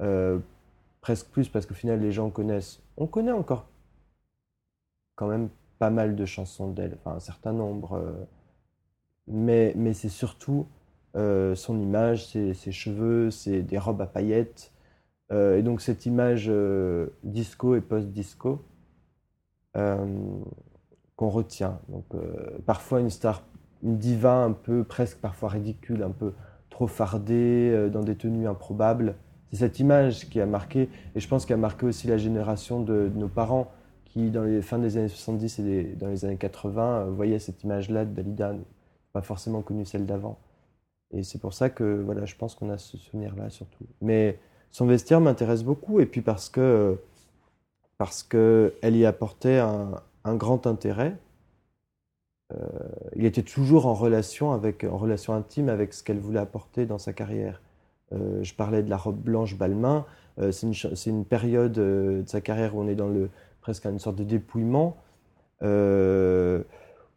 [0.00, 0.38] Euh,
[1.00, 2.80] presque plus parce qu'au final, les gens connaissent.
[2.96, 3.66] On connaît encore
[5.16, 7.94] quand même pas mal de chansons d'elle, enfin un certain nombre.
[7.94, 8.12] euh,
[9.26, 10.66] mais c'est surtout
[11.16, 14.72] euh, son image, ses, ses cheveux, des robes à paillettes.
[15.32, 18.62] Euh, et donc cette image euh, disco et post-disco
[21.16, 21.80] qu'on retient.
[21.88, 22.04] Donc
[22.64, 23.42] parfois une star,
[23.82, 26.32] une diva un peu presque parfois ridicule, un peu
[26.70, 29.16] trop fardée, dans des tenues improbables.
[29.54, 32.80] C'est cette image qui a marqué, et je pense qui a marqué aussi la génération
[32.82, 33.70] de, nos parents
[34.04, 37.62] qui, dans les fins des années 70 et dans les années 80, euh, voyaient cette
[37.62, 38.54] image-là de Dalida,
[39.14, 40.38] pas forcément connu celle d'avant.
[41.12, 43.86] Et c'est pour ça que voilà, je pense qu'on a ce souvenir-là surtout.
[44.02, 44.38] Mais
[44.70, 46.98] son vestiaire m'intéresse beaucoup, et puis parce que
[47.96, 50.02] parce que elle y apportait un,
[50.34, 51.16] grand intérêt.
[52.52, 52.58] Euh,
[53.16, 56.98] il était toujours en relation avec, en relation intime avec ce qu'elle voulait apporter dans
[56.98, 57.62] sa carrière.
[58.12, 60.04] Euh, je parlais de la robe blanche Balmain.
[60.40, 60.74] Euh, c'est une,
[61.06, 64.24] une période euh, de sa carrière où on est dans le presque une sorte de
[64.24, 64.96] dépouillement,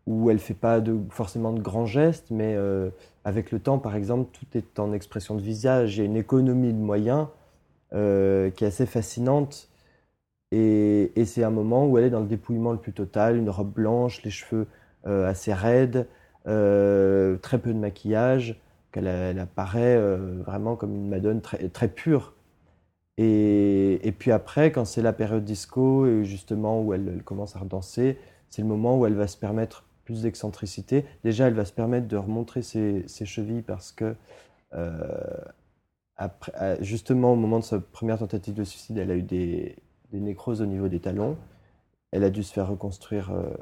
[0.08, 2.90] où elle fait pas forcément de grands gestes, mais euh,
[3.26, 5.98] avec le temps, par exemple, tout est en expression de visage.
[5.98, 7.28] Il y a une économie de moyens
[7.94, 9.70] euh, qui est assez fascinante.
[10.52, 13.74] Et, c'est un moment où elle est dans le dépouillement le plus total, une robe
[13.74, 14.68] blanche, les cheveux
[15.06, 16.08] euh, assez raides,
[16.46, 18.62] très peu de maquillage,
[18.94, 20.00] qu'elle elle apparaît
[20.46, 22.34] vraiment comme une Madone très, pure.
[23.18, 27.60] Et, puis après, quand c'est la période disco, et justement où elle, elle commence à
[27.60, 28.18] redanser,
[28.50, 31.04] c'est le moment où elle va se permettre plus d'excentricité.
[31.26, 34.16] Déjà, elle va se permettre de remontrer ses, chevilles parce que,
[34.74, 34.98] euh,
[36.22, 39.76] euh, justement, au moment de sa première tentative de suicide, elle a eu des,
[40.14, 41.36] nécroses au niveau des talons.
[42.12, 43.54] Elle a dû se faire reconstruire, euh,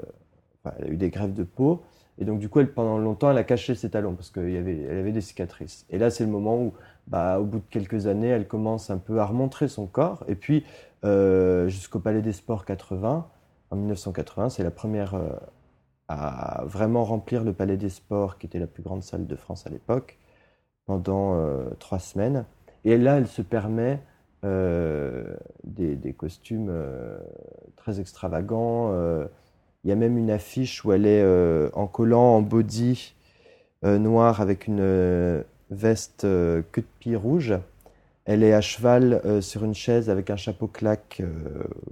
[0.77, 1.81] elle a eu des grèves de peau.
[2.19, 5.21] Et donc, du coup, pendant longtemps, elle a caché ses talons parce qu'elle avait, des
[5.21, 5.87] cicatrices.
[5.89, 6.73] Et là, c'est le moment où,
[7.07, 10.23] bah, au bout de quelques années, elle commence un peu à remontrer son corps.
[10.27, 10.63] Et puis,
[11.67, 13.27] jusqu'au Palais des Sports 80,
[13.71, 15.15] en 1980, c'est la première
[16.07, 19.65] à vraiment remplir le Palais des Sports, qui était la plus grande salle de France
[19.65, 20.17] à l'époque,
[20.85, 22.45] pendant euh, trois semaines.
[22.83, 23.99] Et là, elle se permet
[24.43, 27.17] euh, des, costumes euh,
[27.75, 28.93] très extravagants.
[29.83, 31.23] il y a même une affiche où elle est
[31.73, 33.15] en collant en body
[33.83, 37.55] noir avec une veste queue de pie rouge.
[38.25, 41.21] Elle est à cheval sur une chaise avec un chapeau claque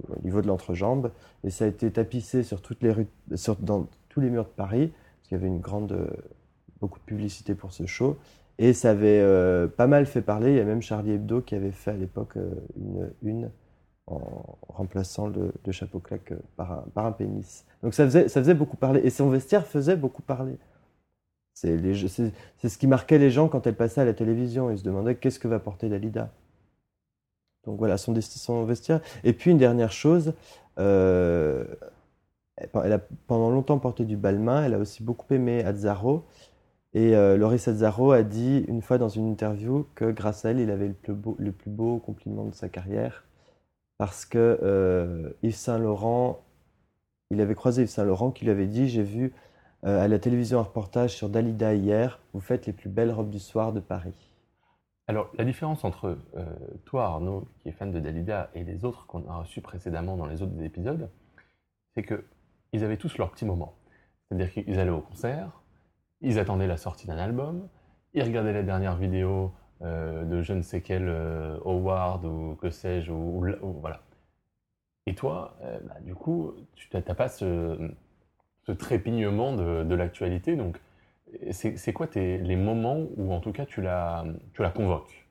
[0.08, 1.12] au niveau de l'entrejambe.
[1.44, 3.06] Et ça a été tapissé sur toutes les rues,
[4.14, 6.06] tous les murs de Paris, parce qu'il y avait une grande, euh,
[6.80, 8.16] beaucoup de publicité pour ce show.
[8.58, 10.52] Et ça avait euh, pas mal fait parler.
[10.52, 13.50] Il y a même Charlie Hebdo qui avait fait à l'époque euh, une une
[14.06, 17.64] en remplaçant le, chapeau claque par un, par un pénis.
[17.82, 19.00] Donc ça faisait, ça faisait beaucoup parler.
[19.02, 20.58] Et son vestiaire faisait beaucoup parler.
[21.54, 24.70] C'est ce qui marquait les gens quand elle passait à la télévision.
[24.70, 26.30] Ils se demandaient qu'est-ce que va porter Dalida?
[27.64, 28.12] Donc voilà, son,
[28.64, 29.00] vestiaire.
[29.24, 30.34] Et puis une dernière chose,
[32.56, 34.64] elle a pendant longtemps porté du balmain.
[34.64, 36.24] Elle a aussi beaucoup aimé Azzaro.
[36.94, 40.60] Et euh, Loris Azzaro a dit une fois dans une interview que grâce à elle,
[40.60, 43.24] il avait le plus beau, compliment de sa carrière.
[43.98, 46.44] Parce que euh, Yves Saint-Laurent,
[47.30, 49.32] il avait croisé Yves Saint-Laurent qui lui avait dit J'ai vu
[49.84, 53.30] euh, à la télévision un reportage sur Dalida hier, vous faites les plus belles robes
[53.30, 54.30] du soir de Paris.
[55.06, 56.16] Alors, la différence entre
[56.86, 60.24] toi, Arnaud, qui est fan de Dalida, et les autres qu'on a reçus précédemment dans
[60.24, 61.10] les autres épisodes,
[61.94, 62.24] c'est que
[62.74, 63.76] ils avaient tous leur petit moment.
[64.28, 65.62] C'est-à-dire qu'ils allaient au concert,
[66.20, 67.68] ils attendaient la sortie d'un album,
[68.14, 72.70] ils regardaient la dernière vidéo euh, de je ne sais quel euh, award ou que
[72.70, 73.46] sais-je, ou,
[73.80, 74.02] voilà.
[75.06, 77.92] Et toi, euh, bah, du coup, tu n'as pas ce,
[78.76, 80.80] trépignement de, l'actualité, donc
[81.52, 85.28] c'est quoi les moments où en tout cas tu la, tu la convoques?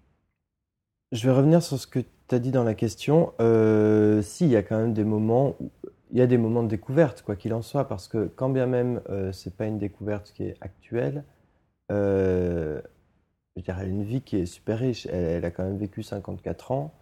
[1.12, 3.34] Je vais revenir sur ce que tu as dit dans la question.
[4.22, 5.72] Si, il y a quand même des moments où
[6.14, 8.68] il y a des moments de découverte, quoi qu'il en soit, parce que quand bien
[8.68, 11.26] même euh, c'est pas une découverte qui est actuelle,
[11.92, 12.82] euh,
[13.58, 15.06] je a une vie qui est super riche.
[15.08, 16.94] Elle, a quand même vécu 54 ans.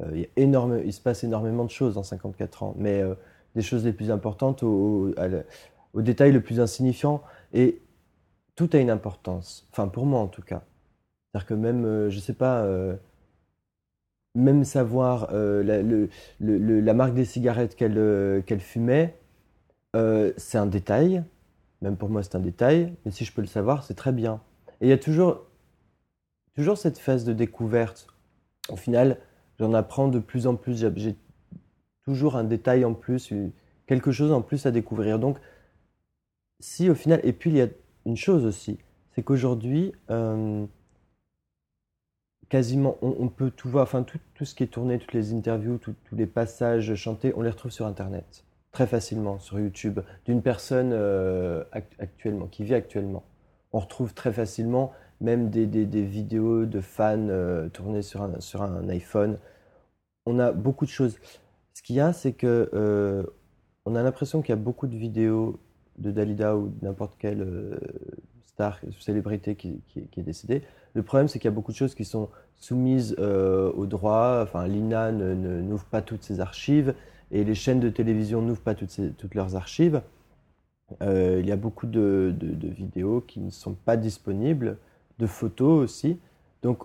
[0.00, 3.00] Euh, il, y a énorme, il se passe énormément de choses en 54 ans, mais
[3.02, 3.14] euh,
[3.54, 4.68] des choses les plus importantes au,
[5.08, 5.44] au- la-
[5.94, 7.22] au détail le plus insignifiant.
[7.52, 7.80] Et
[8.56, 9.66] tout a une importance.
[9.72, 10.62] Enfin, pour moi en tout cas.
[11.32, 12.96] C'est-à-dire que même, euh, je sais pas, euh,
[14.34, 15.62] même savoir euh,
[16.40, 19.16] la, marque des cigarettes qu'elle euh, fumait,
[19.94, 21.22] euh, c'est un détail.
[21.82, 22.94] Même pour moi, c'est un détail.
[23.04, 24.40] Mais si je peux le savoir, c'est très bien.
[24.80, 25.46] Et il y a toujours,
[26.54, 28.08] toujours cette phase de découverte.
[28.70, 29.18] Au final,
[29.60, 30.84] j'en apprends de plus en plus.
[30.96, 31.16] J'ai-
[32.04, 33.32] toujours un détail en plus,
[33.86, 35.18] quelque chose en plus à découvrir.
[35.18, 35.38] Donc,
[36.60, 37.68] si au final, et puis il y a
[38.04, 38.78] une chose aussi,
[39.14, 39.92] c'est qu'aujourd'hui,
[42.48, 45.78] quasiment, on, peut tout voir, enfin tout, tout ce qui est tourné, toutes les interviews,
[45.78, 50.90] tous les passages chantés, on les retrouve sur Internet, très facilement, sur YouTube, d'une personne
[50.92, 53.24] euh, act- actuellement, qui vit actuellement.
[53.72, 55.66] On retrouve très facilement même des,
[56.02, 59.38] vidéos de fans euh, tournées sur un, iPhone.
[60.26, 61.18] On a beaucoup de choses.
[61.72, 63.24] Ce qu'il y a, c'est que euh,
[63.84, 65.58] on a l'impression qu'il y a beaucoup de vidéos
[65.98, 67.78] de Dalida ou n'importe quelle
[68.44, 70.62] star, célébrité qui est décédée.
[70.94, 74.40] Le problème, c'est qu'il y a beaucoup de choses qui sont soumises euh, au droit.
[74.42, 76.94] Enfin, l'INA n'ouvre pas toutes ses archives
[77.30, 80.02] et les chaînes de télévision n'ouvrent pas toutes, toutes leurs archives.
[81.02, 84.76] Euh, il y a beaucoup de, de- vidéos qui ne sont pas disponibles,
[85.18, 86.18] de photos aussi.
[86.62, 86.84] Donc,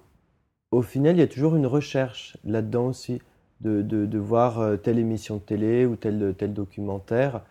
[0.71, 3.21] au final, il y a toujours une recherche là-dedans aussi,
[3.61, 7.41] de, de- voir euh, telle émission de télé ou tel, tel documentaire.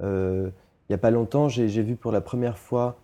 [0.00, 0.52] Il
[0.90, 2.98] n'y a pas longtemps, j'ai vu pour la première fois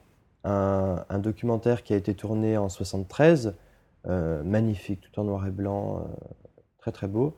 [0.44, 3.54] un, un documentaire qui a été tourné en 73,
[4.06, 6.14] euh, magnifique, tout en noir et blanc, euh,
[6.78, 7.34] très très beau,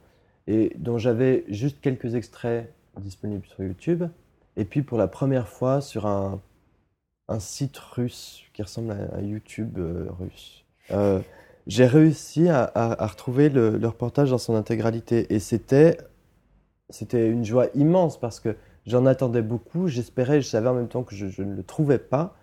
[0.46, 4.04] et dont j'avais juste quelques extraits disponibles sur YouTube.
[4.56, 6.40] Et puis pour la première fois sur un,
[7.38, 10.64] site russe qui ressemble à un YouTube euh, russe.
[11.66, 15.98] J'ai réussi à, à- à retrouver le, reportage dans son intégralité et c'était
[16.90, 21.02] c'était une joie immense parce que j'en attendais beaucoup, j'espérais, je savais en même temps
[21.02, 22.36] que je ne le trouvais pas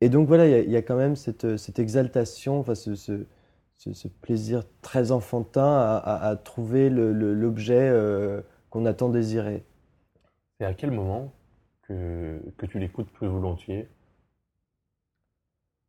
[0.00, 2.74] et donc voilà, il y a- il y, a quand même cette, cette exaltation, enfin
[2.74, 3.26] ce, ce,
[3.78, 8.40] ce- ce plaisir très enfantin à, à- à trouver l'objet euh,
[8.70, 9.64] qu'on a tant désiré.
[10.58, 11.32] C'est à quel moment
[11.82, 13.88] que, que tu l'écoutes plus volontiers?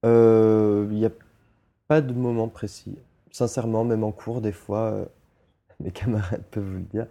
[0.05, 1.11] Euh, Il n'y a
[1.87, 2.97] pas de moment précis.
[3.31, 5.05] Sincèrement, même en cours, des fois, euh,
[5.81, 7.07] mes camarades peuvent vous le dire,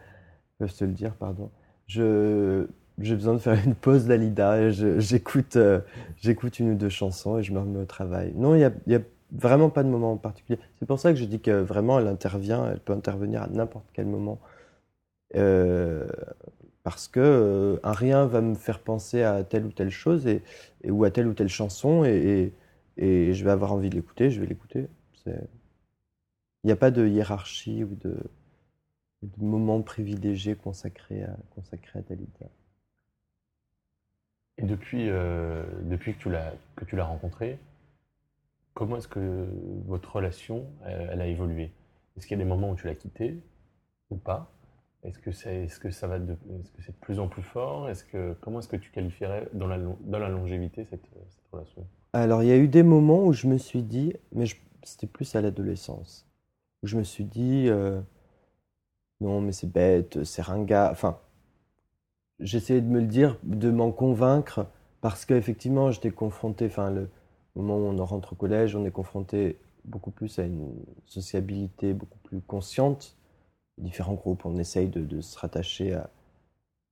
[0.58, 1.50] peuvent te le dire, pardon.
[1.88, 2.68] Je,
[3.00, 4.70] j'ai besoin de faire une pause d'Alida.
[4.70, 5.80] J'écoute, euh,
[6.24, 8.32] une ou deux chansons et je me remets au travail.
[8.36, 9.00] Non, il n'y a,
[9.32, 10.58] vraiment pas de moment en particulier.
[10.78, 13.86] C'est pour ça que je dis que vraiment, elle intervient, elle peut intervenir à n'importe
[13.92, 14.40] quel moment.
[15.36, 16.08] Euh,
[16.82, 20.42] parce que euh, un rien va me faire penser à telle ou telle chose et,
[20.88, 22.52] ou à telle ou telle chanson et,
[22.98, 24.86] je vais avoir envie de l'écouter, je vais l'écouter.
[25.26, 25.32] Il
[26.66, 28.16] n'y a pas de hiérarchie ou de,
[29.22, 32.50] de moment privilégié consacré à, consacré à Dalida.
[34.58, 37.58] Et depuis, euh, depuis que tu l'as rencontré,
[38.74, 39.46] comment est-ce que
[39.86, 41.72] votre relation elle a évolué?
[42.16, 43.40] Est-ce qu'il y a des moments où tu l'as quitté
[44.10, 44.52] ou pas?
[45.02, 47.88] Est-ce que c'est est-ce de, est-ce que de plus en plus fort?
[47.88, 51.00] Est-ce que comment est-ce que tu qualifierais dans la dans la longévité cette,
[51.52, 51.86] relation?
[52.12, 54.44] Alors, il y a eu des moments où je me suis dit, mais
[54.82, 56.28] c'était plus à l'adolescence,
[56.82, 58.00] où je me suis dit, euh,
[59.20, 60.90] non, mais c'est bête, c'est ringard.
[60.90, 61.18] Enfin,
[62.40, 64.66] j'essayais de me le dire, de m'en convaincre,
[65.00, 67.08] parce qu'effectivement, j'étais confronté, enfin, le
[67.54, 70.72] moment où on rentre au collège, on est confronté beaucoup plus à une
[71.06, 73.16] sociabilité beaucoup plus consciente.
[73.78, 76.10] Différents groupes, on essaye de, se rattacher à.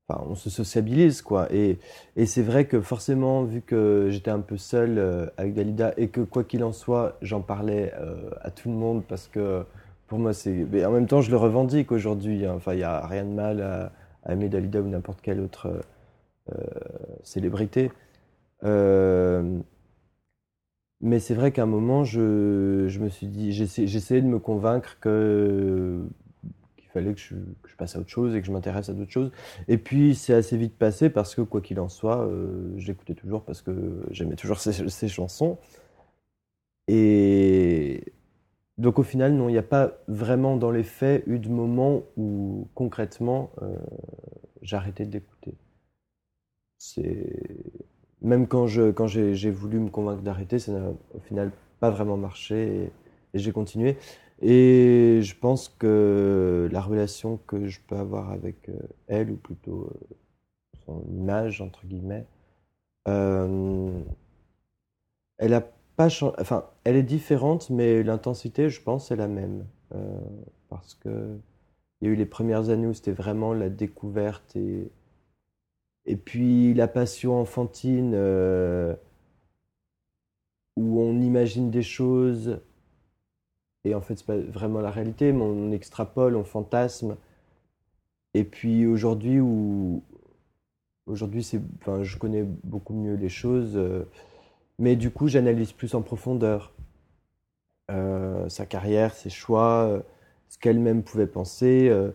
[0.09, 1.53] Enfin, on se sociabilise, quoi.
[1.53, 1.79] Et,
[2.17, 6.09] et c'est vrai que forcément, vu que j'étais un peu seul euh, avec Dalida et
[6.09, 9.67] que quoi qu'il en soit, j'en parlais euh, à tout le monde parce que
[10.07, 10.51] pour moi, c'est.
[10.73, 12.47] Mais en même temps, je le revendique aujourd'hui.
[12.47, 12.55] hein.
[12.57, 13.93] Enfin, il n'y a rien de mal à,
[14.29, 15.81] aimer Dalida ou n'importe quelle autre euh,
[16.55, 16.65] euh,
[17.23, 17.91] célébrité.
[18.65, 19.61] Euh,
[21.01, 24.39] mais c'est vrai qu'à un moment, je, je me suis dit, j'essa- j'essayais de me
[24.39, 26.03] convaincre que
[26.77, 27.35] qu'il fallait que je,
[27.77, 29.31] passe à autre chose et que je m'intéresse à d'autres choses.
[29.69, 32.29] Et puis c'est assez vite passé parce que quoi qu'il en soit,
[32.77, 35.59] j'écoutais toujours parce que j'aimais toujours ces, ces chansons.
[36.89, 38.13] Et
[38.79, 42.05] donc au final, non, il n'y a pas vraiment dans les faits eu de moment
[42.17, 43.77] où concrètement euh,
[44.63, 45.55] de l'écouter.
[46.79, 47.27] C'est
[48.23, 51.51] même quand je quand j'ai voulu me convaincre d'arrêter, ça n'a au final
[51.81, 52.85] pas vraiment marché
[53.35, 53.97] et, j'ai continué.
[54.41, 59.91] Et je pense que la relation que je peux avoir avec euh, elle, ou plutôt
[59.91, 60.17] euh,
[60.87, 62.27] son image, entre guillemets,
[65.39, 65.63] elle a
[65.99, 66.07] pas.
[66.41, 69.67] Enfin, elle est différente, mais l'intensité, je pense, est la même.
[69.95, 70.21] Euh,
[70.71, 71.37] parce que
[72.01, 74.91] il y a eu les premières années où c'était vraiment la découverte et,
[76.07, 78.95] et puis la passion enfantine euh,
[80.77, 82.61] où on imagine des choses
[83.85, 87.17] et en fait c'est pas vraiment la réalité, mais on extrapole, on fantasme.
[88.35, 90.03] Et puis aujourd'hui où
[91.07, 94.05] aujourd'hui c'est, enfin, je connais beaucoup mieux les choses, euh,
[94.79, 96.73] mais du coup j'analyse plus en profondeur
[97.91, 100.01] euh, sa carrière, ses choix, euh,
[100.49, 101.89] ce qu'elle-même pouvait penser.
[101.89, 102.11] euh.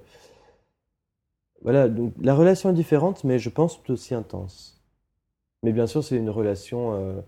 [1.63, 4.83] Voilà, donc la relation est différente, mais je pense tout aussi intense.
[5.63, 7.23] Mais bien sûr, c'est une relation,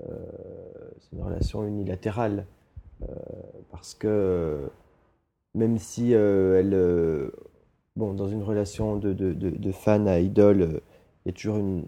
[0.00, 2.44] c'est une relation unilatérale,
[3.70, 4.68] parce que
[5.54, 7.30] même si elle,
[7.96, 10.80] bon, dans une relation de, de, fan à idole,
[11.24, 11.86] il y a toujours une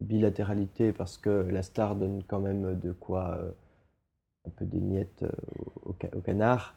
[0.00, 3.50] bilatéralité, parce que la star donne quand même de quoi euh,
[4.46, 5.30] un peu des miettes euh,
[5.84, 6.74] au, au ca- au canard.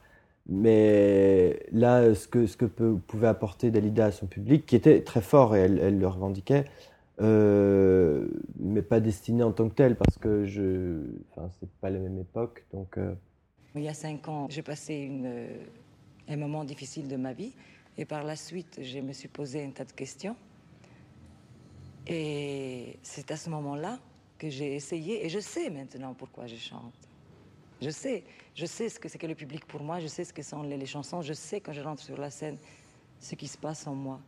[0.49, 5.01] Mais là, ce que, ce que peut- pouvait apporter Dalida à son public, qui était
[5.03, 6.65] très fort et elle, elle le revendiquait,
[7.20, 8.28] euh,
[8.59, 11.01] mais pas destiné en tant que tel, parce que je,
[11.32, 12.97] enfin, c'est pas la même époque, donc.
[13.76, 15.11] Il y a cinq ans, j'ai passé
[16.30, 17.53] un moment difficile de ma vie
[17.97, 20.36] et par la suite, je me suis posé un tas de questions.
[22.08, 23.99] Et c'est à ce moment-là
[24.38, 26.93] que j'ai essayé, et je sais maintenant pourquoi je chante.
[27.82, 28.24] Je sais,
[28.55, 30.64] je sais ce que c'est que le public pour moi, je sais ce que sont
[30.64, 32.58] les, chansons, je sais quand je rentre sur la scène
[33.20, 34.22] ce qui se passe en moi.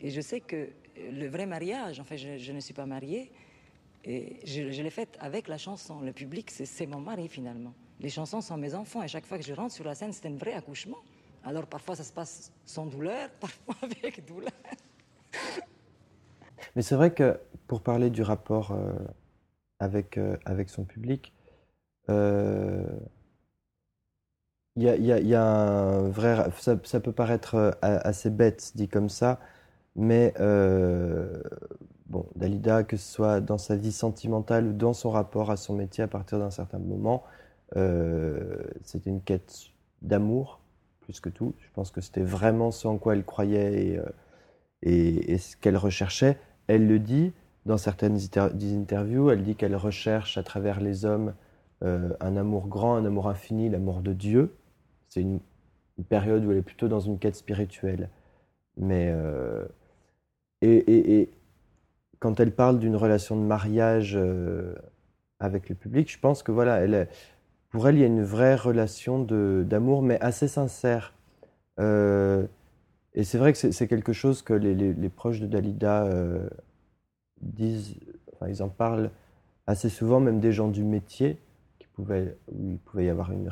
[0.00, 0.68] Et je sais que euh,
[1.10, 3.32] le vrai mariage, en fait, je, ne suis pas mariée,
[4.04, 6.00] et je, je l'ai fait avec la chanson.
[6.00, 7.72] Le public, c'est mon mari finalement.
[8.00, 10.28] Les chansons sont mes enfants, et chaque fois que je rentre sur la scène, c'est
[10.28, 11.02] un vrai accouchement.
[11.44, 14.50] Alors parfois ça se passe sans douleur, parfois avec douleur.
[16.76, 18.92] Mais c'est vrai que pour parler du rapport euh,
[19.80, 21.32] avec, euh, avec son public,
[22.10, 22.84] euh,
[24.76, 26.34] il y, a, un vrai.
[26.34, 26.50] ra-
[26.84, 29.38] Ça, peut paraître assez bête dit comme ça,
[29.96, 30.34] Mais
[32.06, 35.74] bon, Dalida, que ce soit dans sa vie sentimentale ou dans son rapport à son
[35.74, 37.24] métier à partir d'un certain moment,
[38.84, 39.54] c'était une quête
[40.02, 40.60] d'amour
[41.00, 41.54] plus que tout.
[41.60, 44.00] Je pense que c'était vraiment ce en quoi elle croyait
[44.82, 46.38] et ce qu'elle recherchait.
[46.66, 47.32] Elle le dit
[47.66, 51.34] dans certaines interviews, elle dit qu'elle recherche à travers les hommes
[51.82, 54.54] euh, un amour grand, un amour infini, l'amour de Dieu.
[55.08, 55.40] C'est une,
[56.08, 58.10] période où elle est plutôt dans une quête spirituelle.
[58.76, 59.64] Mais euh,
[60.62, 61.30] et,
[62.18, 64.74] quand elle parle d'une relation de mariage euh,
[65.38, 66.80] avec le public, je pense que voilà,
[67.70, 71.14] pour elle, il y a une vraie relation d'amour, mais assez sincère.
[73.14, 76.48] Et c'est vrai que c'est quelque chose que les, proches de Dalida euh,
[77.40, 77.94] disent,
[78.32, 79.10] enfin, ils en parlent
[79.66, 81.38] assez souvent, même des gens du métier,
[81.78, 83.48] qui pouvaient, où il pouvait y avoir une,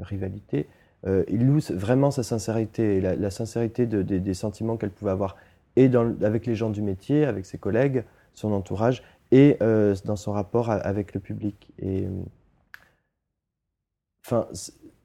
[0.00, 0.66] rivalité.
[1.06, 5.36] Euh, ils louent vraiment sa sincérité, la, sincérité de- des- sentiments qu'elle pouvait avoir,
[5.76, 5.88] et
[6.22, 10.70] avec les gens du métier, avec ses collègues, son entourage, et euh, dans son rapport
[10.70, 11.70] avec le public.
[11.78, 12.08] Et,
[14.30, 14.46] Enfin,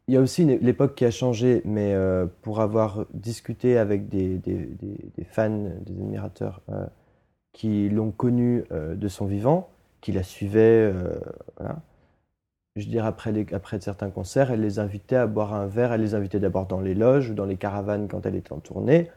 [0.08, 4.42] il y a aussi l'époque qui a changé, mais euh, pour avoir discuté avec des,
[5.30, 6.86] fans, des admirateurs euh,
[7.54, 9.70] qui l'ont connu euh, de son vivant,
[10.02, 11.16] qui la suivaient, euh,
[12.76, 16.16] je dire, après, après certains concerts, elle les invitait à boire un verre, elle les
[16.16, 19.10] invitait d'abord dans les loges ou dans les caravanes quand elle était en tournée,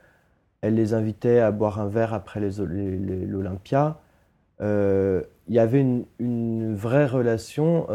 [0.61, 3.99] elle les invitait à boire un verre après l'Olympia.
[4.61, 5.25] Il
[5.55, 7.87] y avait une, vraie relation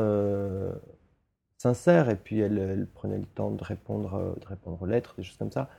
[1.62, 5.24] sincère et puis elle, prenait le temps de répondre, euh, de répondre aux lettres, des
[5.24, 5.70] choses comme ça.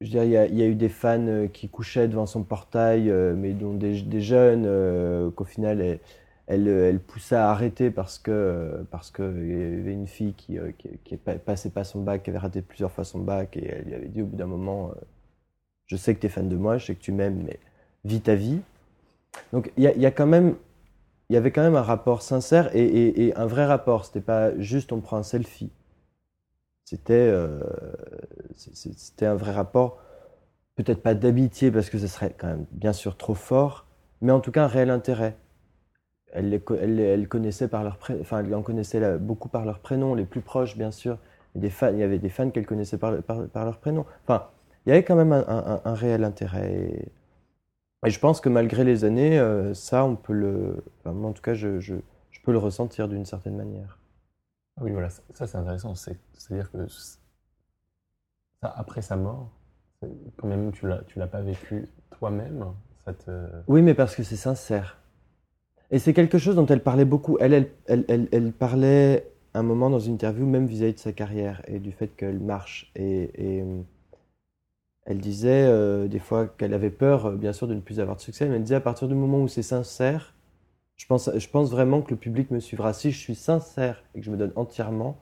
[0.00, 3.10] Je veux dire, il y a, eu des fans euh, qui couchaient devant son portail,
[3.10, 6.00] euh, mais dont des, jeunes qu'au final elle,
[6.46, 10.58] elle, elle poussait à arrêter parce que parce que il y avait une fille qui
[10.78, 13.66] qui, qui pa- passait pas son bac, qui avait raté plusieurs fois son bac et
[13.66, 14.92] elle lui avait dit au bout d'un moment,
[15.86, 17.58] je sais que tu es fan de moi, je sais que tu m'aimes, mais
[18.04, 18.60] vis ta vie.
[19.52, 20.56] Donc il y a quand même
[21.30, 24.04] il y avait quand même un rapport sincère et, un vrai rapport.
[24.04, 25.70] C'était pas juste on prend un selfie.
[26.84, 27.60] C'était euh,
[28.56, 29.98] c'était un vrai rapport.
[30.74, 33.86] Peut-être pas d'amitié parce que ce serait quand même bien sûr trop fort,
[34.22, 35.36] mais en tout cas un réel intérêt.
[36.32, 36.60] Elle,
[37.28, 41.16] connaissait par leur enfin en connaissait beaucoup par leur prénom, les plus proches bien sûr.
[41.54, 44.04] Des fans, il y avait des fans qu'elle connaissait par, par, par leur prénom.
[44.24, 44.48] Enfin,
[44.84, 47.04] il y avait quand même un réel intérêt.
[48.06, 50.82] Et, je pense que malgré les années, euh, ça, on peut le.
[51.00, 51.96] enfin, moi, en tout cas, je, je,
[52.30, 53.98] je peux le ressentir d'une certaine manière.
[54.78, 55.94] Ah Oui, voilà, ça, ça, c'est intéressant.
[55.94, 57.08] C'est- C'est-à-dire que ça,
[58.62, 59.50] après sa mort,
[60.36, 61.88] quand même tu l'as, tu l'as pas vécu
[62.18, 62.64] toi-même,
[63.04, 63.30] ça te...
[63.68, 64.98] Oui, mais parce que c'est sincère.
[65.90, 67.36] Et c'est quelque chose dont elle parlait beaucoup.
[67.40, 71.12] Elle, elle, elle, elle, elle parlait un moment dans une interview, même vis-à-vis de sa
[71.12, 72.90] carrière et du fait qu'elle marche.
[72.94, 73.64] Et, et,
[75.06, 78.16] elle disait euh, des fois qu'elle avait peur, euh, bien sûr, de ne plus avoir
[78.16, 80.34] de succès, mais elle disait à partir du moment où c'est sincère,
[80.96, 82.92] je pense, vraiment que le public me suivra.
[82.92, 85.16] Si je suis sincère et que je me donne entièrement,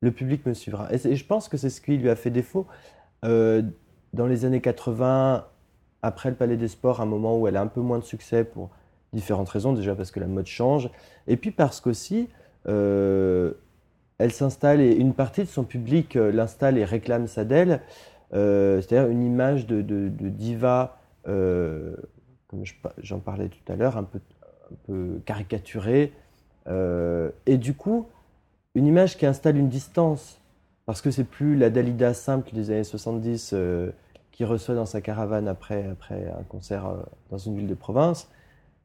[0.00, 0.88] le public me suivra.
[0.92, 2.66] Et, je pense que c'est ce qui lui a fait défaut.
[3.24, 3.62] Euh,
[4.12, 5.46] dans les années 80,
[6.02, 8.44] après le Palais des Sports, un moment où elle a un peu moins de succès
[8.44, 8.68] pour
[9.14, 9.72] différentes raisons.
[9.72, 10.90] Déjà parce que la mode change,
[11.26, 12.28] et puis parce qu'aussi,
[12.66, 13.54] elle
[14.30, 17.80] s'installe et une partie de son public l'installe et réclame ça d'elle.
[18.34, 21.96] Euh, C'est-à-dire une image de, de- diva, euh,
[22.48, 22.62] comme
[22.98, 24.18] j'en parlais tout à l'heure, un peu,
[24.72, 26.12] un peu caricaturée.
[26.66, 28.06] Euh, et du coup,
[28.74, 30.40] une image qui installe une distance.
[30.86, 33.90] Parce que c'est plus la Dalida simple des années 70 euh,
[34.32, 36.96] qui reçoit dans sa caravane après, après un concert euh,
[37.30, 38.28] dans une ville de province.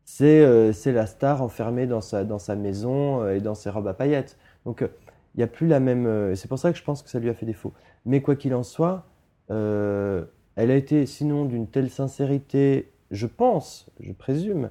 [0.05, 3.87] C'est euh, la star enfermée dans sa, dans sa maison euh, et dans ses robes
[3.87, 4.37] à paillettes.
[4.65, 4.87] Donc, euh,
[5.35, 6.05] il n'y a plus la même.
[6.07, 7.73] euh, c'est pour ça que je pense que ça lui a fait défaut.
[8.05, 9.05] Mais quoi qu'il en soit,
[9.51, 10.25] euh,
[10.55, 14.69] elle a été, sinon, d'une telle sincérité, je pense, je présume,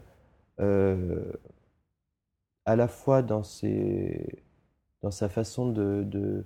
[0.61, 1.33] euh,
[2.65, 6.45] à la fois dans, sa façon de,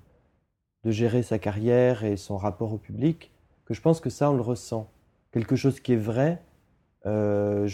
[0.85, 3.30] gérer sa carrière et son rapport au public,
[3.64, 4.91] que je pense que ça, on le ressent.
[5.33, 6.43] Quelque chose qui est vrai.
[7.07, 7.68] euh,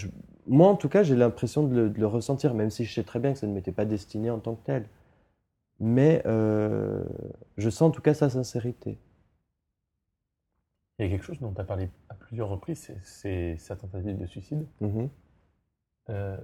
[0.46, 3.32] moi, en tout cas, j'ai l'impression de le, ressentir, même si je sais très bien
[3.32, 4.86] que ça ne m'était pas destiné en tant que tel.
[5.80, 8.98] Mais je sens en tout cas sa sincérité.
[10.99, 14.18] Il y a quelque chose dont tu as parlé à plusieurs reprises, c'est- sa tentative
[14.18, 14.66] de suicide.
[14.80, 15.09] Mhm.
[16.11, 16.36] Euh,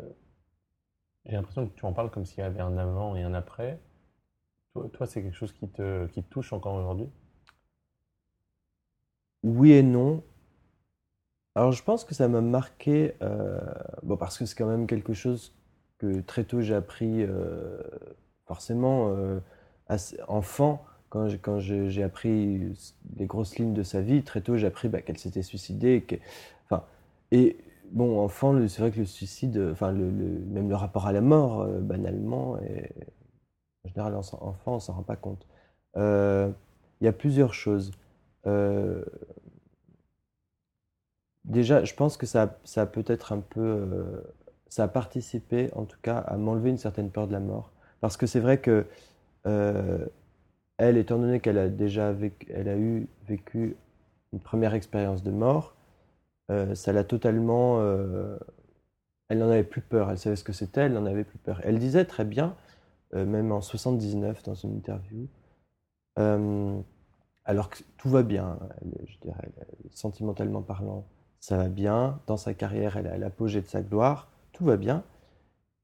[1.27, 3.79] j'ai l'impression que tu en parles comme s'il y avait un avant et un après.
[4.75, 7.11] Toi, toi, c'est quelque chose qui te, qui te touche encore aujourd'hui?
[9.45, 10.25] Oui et non.
[11.55, 13.61] Alors, je pense que ça m'a marqué, euh,
[14.03, 15.53] bon, parce que c'est quand même quelque chose
[15.99, 17.81] que très tôt j'ai appris, euh,
[18.47, 19.39] forcément, euh,
[19.89, 20.85] assez- enfant,
[21.43, 22.61] quand j'ai, appris
[23.17, 26.05] les grosses lignes de sa vie, très tôt, j'ai appris bah, qu'elle s'était suicidée.
[26.67, 26.85] enfin,
[27.33, 27.57] et
[27.93, 31.81] bon, enfant, c'est vrai que le suicide, enfin, même le rapport à la mort, euh,
[31.81, 32.59] banalement,
[33.85, 35.47] en général, enfant, on s'en rend pas compte.
[35.97, 36.51] Euh,
[37.01, 37.93] Il y a plusieurs choses.
[38.47, 39.05] Euh,
[41.45, 44.21] déjà, je pense que ça, ça a peut-être un peu, euh,
[44.69, 47.73] ça a participé, en tout cas, à m'enlever une certaine peur de la mort.
[48.01, 48.87] Parce que c'est vrai que
[50.79, 53.77] elle, étant donné qu'elle a déjà vécu, elle a eu vécu
[54.33, 55.75] une première expérience de mort,
[56.51, 57.81] euh, ça l'a totalement.
[57.81, 58.39] euh,
[59.29, 60.11] elle n'en avait plus peur.
[60.11, 60.83] Elle savait ce que c'était.
[60.83, 61.61] Elle n'en avait plus peur.
[61.65, 62.57] Elle disait très bien,
[63.15, 65.29] euh, même en 79 dans une interview,
[67.45, 68.59] alors que tout va bien.
[68.81, 69.51] elle- je dirais,
[69.93, 71.05] sentimentalement parlant,
[71.41, 72.21] ça va bien.
[72.27, 74.29] Dans sa carrière, elle à l'apogée de sa gloire.
[74.53, 75.03] Tout va bien.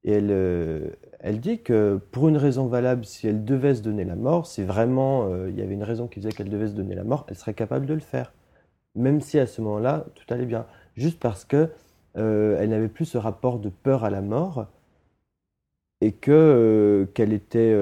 [0.03, 0.89] Et elle, euh,
[1.19, 4.63] elle dit que pour une raison valable, si elle devait se donner la mort, si
[4.63, 7.25] vraiment euh, il y avait une raison qui disait qu'elle devait se donner la mort,
[7.29, 8.33] elle serait capable de le faire.
[8.95, 10.65] Même si à ce moment-là, tout allait bien.
[10.95, 11.69] Juste parce que
[12.17, 14.67] euh, elle n'avait plus ce rapport de peur à la mort
[16.01, 17.75] et que qu'elle était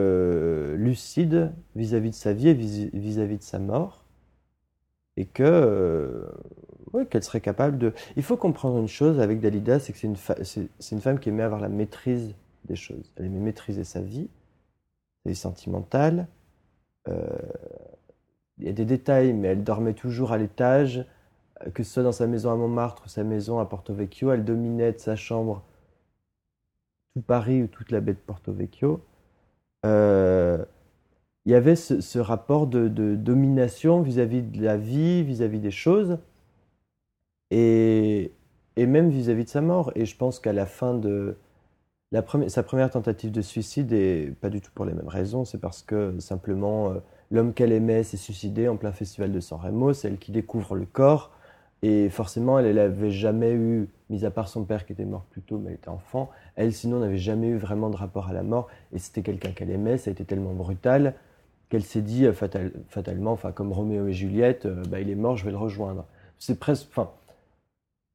[0.75, 4.03] lucide vis-à-vis de sa vie et vis- vis-à-vis de sa mort
[5.17, 6.25] et que
[7.09, 7.93] qu'elle serait capable de.
[8.15, 11.61] Il faut comprendre une chose avec Dalida, c'est que c'est une, femme qui aimait avoir
[11.61, 12.35] la maîtrise
[12.65, 13.13] des choses.
[13.15, 14.29] Elle aimait maîtriser sa vie,
[15.23, 16.27] sa vie sentimentale.
[17.07, 17.27] Euh,
[18.57, 21.05] il y a des détails, mais elle dormait toujours à l'étage,
[21.65, 24.31] euh, que ce soit dans sa maison à Montmartre ou sa maison à Porto Vecchio.
[24.31, 25.63] Elle dominait de sa chambre
[27.15, 29.01] tout Paris ou toute la baie de Porto Vecchio.
[29.85, 30.63] Euh,
[31.45, 36.19] il y avait ce, rapport de domination vis-à-vis de la vie, vis-à-vis des choses,
[37.51, 38.31] et,
[38.77, 39.91] même vis-à-vis de sa mort.
[39.95, 41.37] Et je pense qu'à la fin de
[42.11, 45.45] la première, sa première tentative de suicide, et pas du tout pour les mêmes raisons,
[45.45, 46.99] c'est parce que simplement euh,
[47.31, 50.75] l'homme qu'elle aimait s'est suicidé en plein festival de San Remo, c'est elle qui découvre
[50.75, 51.31] le corps,
[51.83, 55.41] et forcément elle n'avait jamais eu, mis à part son père qui était mort plus
[55.41, 58.43] tôt, mais elle était enfant, elle sinon n'avait jamais eu vraiment de rapport à la
[58.43, 61.13] mort, et c'était quelqu'un qu'elle aimait, ça a été tellement brutal
[61.69, 65.15] qu'elle s'est dit euh, fatal- fatalement, enfin comme Roméo et Juliette, euh, bah, il est
[65.15, 66.05] mort, je vais le rejoindre.
[66.39, 67.11] C'est presque, enfin,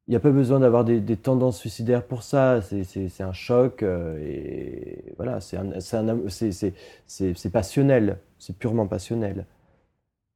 [0.06, 2.60] il n'y a pas besoin d'avoir des, tendances suicidaires pour ça.
[2.62, 5.58] C'est- un choc euh, et voilà, c'est
[7.52, 9.46] passionnel, c'est purement passionnel.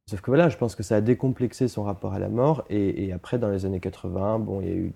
[0.09, 3.05] Sauf que voilà, je pense que ça a décomplexé son rapport à la mort et,
[3.05, 4.93] et après, dans les années 80, bon, il y a eu,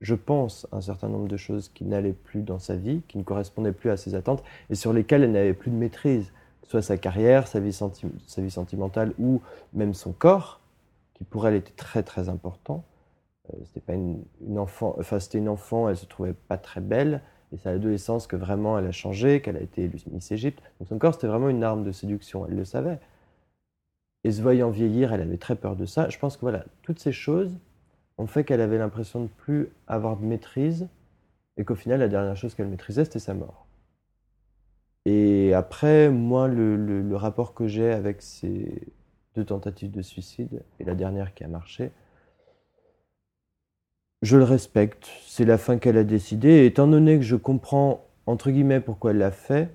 [0.00, 3.24] je pense, un certain nombre de choses qui n'allaient plus dans sa vie, qui ne
[3.24, 6.82] correspondaient plus à ses attentes et sur lesquelles elle n'avait plus de maîtrise, que soit
[6.82, 9.42] sa carrière, sa vie, senti- sa vie sentimentale ou
[9.74, 10.60] même son corps,
[11.14, 12.84] qui pour elle était très très important.
[13.54, 14.24] Euh, c'était pas une,
[14.58, 17.22] enfant, enfin c'était une enfant, elle se trouvait pas très belle,
[17.52, 20.62] et c'est à l'adolescence que vraiment elle a changé, qu'elle a été élue Miss Égypte.
[20.80, 22.98] Donc son corps c'était vraiment une arme de séduction, elle le savait.
[24.24, 26.08] Et se voyant vieillir, elle avait très peur de ça.
[26.08, 27.56] Je pense que voilà, toutes ces choses
[28.18, 30.88] ont fait qu'elle avait l'impression de plus avoir de maîtrise,
[31.58, 33.66] et qu'au final la dernière chose qu'elle maîtrisait c'était sa mort.
[35.04, 38.82] Et après, moi, le- le rapport que j'ai avec ces
[39.34, 41.90] deux tentatives de suicide, et la dernière qui a marché,
[44.22, 45.10] je le respecte.
[45.26, 46.48] C'est la fin qu'elle a décidée.
[46.48, 49.68] Et étant donné que je comprends, entre guillemets, pourquoi elle l'a fait,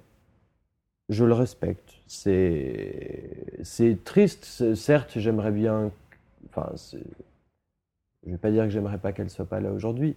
[1.10, 1.94] je le respecte.
[2.08, 4.74] C'est, triste.
[4.76, 5.92] Certes, j'aimerais bien.
[6.50, 6.72] Enfin,
[8.26, 10.16] je vais pas dire que j'aimerais pas qu'elle soit pas là aujourd'hui.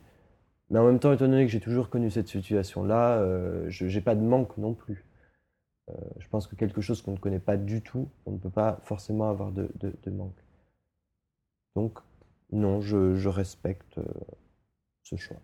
[0.71, 4.01] Mais en même temps, étant donné que j'ai toujours connu cette situation-là, euh, je n'ai
[4.01, 5.05] pas de manque non plus.
[5.91, 8.51] Euh, je pense que quelque chose qu'on ne connaît pas du tout, on ne peut
[8.51, 10.39] pas forcément avoir de- de manque.
[11.75, 11.99] Donc,
[12.53, 14.05] non, je, je respecte euh,
[15.03, 15.41] ce choix.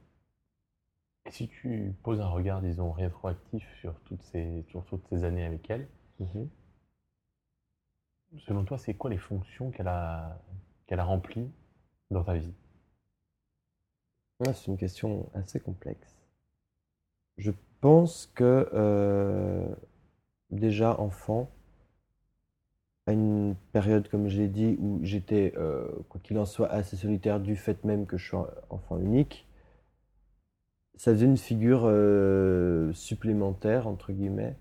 [1.27, 5.45] Et si tu poses un regard, disons, rétroactif sur toutes ces, sur toutes ces années
[5.45, 5.89] avec elle,
[6.19, 6.51] Mhm.
[8.47, 10.41] selon toi, c'est quoi les fonctions qu'elle a,
[10.87, 11.51] qu'elle a remplies
[12.11, 12.55] dans ta vie?
[14.41, 16.17] Ouais, c'est une question assez complexe.
[17.39, 17.51] Je
[17.81, 19.67] pense que euh,
[20.51, 21.51] déjà enfant,
[23.07, 26.97] à une période, comme je l'ai dit, où j'étais, euh, quoi qu'il en soit, assez
[26.97, 28.37] solitaire du fait même que je suis
[28.71, 29.47] enfant unique,
[30.97, 34.57] ça faisait une figure euh, supplémentaire, entre guillemets,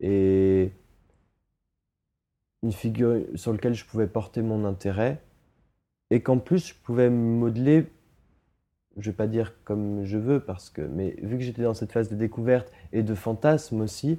[0.00, 0.72] et
[2.62, 5.22] une figure sur laquelle je pouvais porter mon intérêt,
[6.10, 7.86] et qu'en plus je pouvais modeler
[8.96, 11.92] je vais pas dire comme je veux parce que mais vu que j'étais dans cette
[11.92, 14.18] phase de découverte et de fantasme aussi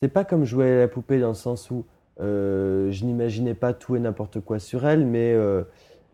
[0.00, 1.84] c'est pas comme jouer à la poupée dans le sens où
[2.20, 5.64] euh, je n'imaginais pas tout et n'importe quoi sur elle mais euh,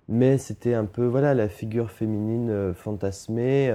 [0.09, 3.71] mais c'était un peu voilà la figure féminine euh, fantasmée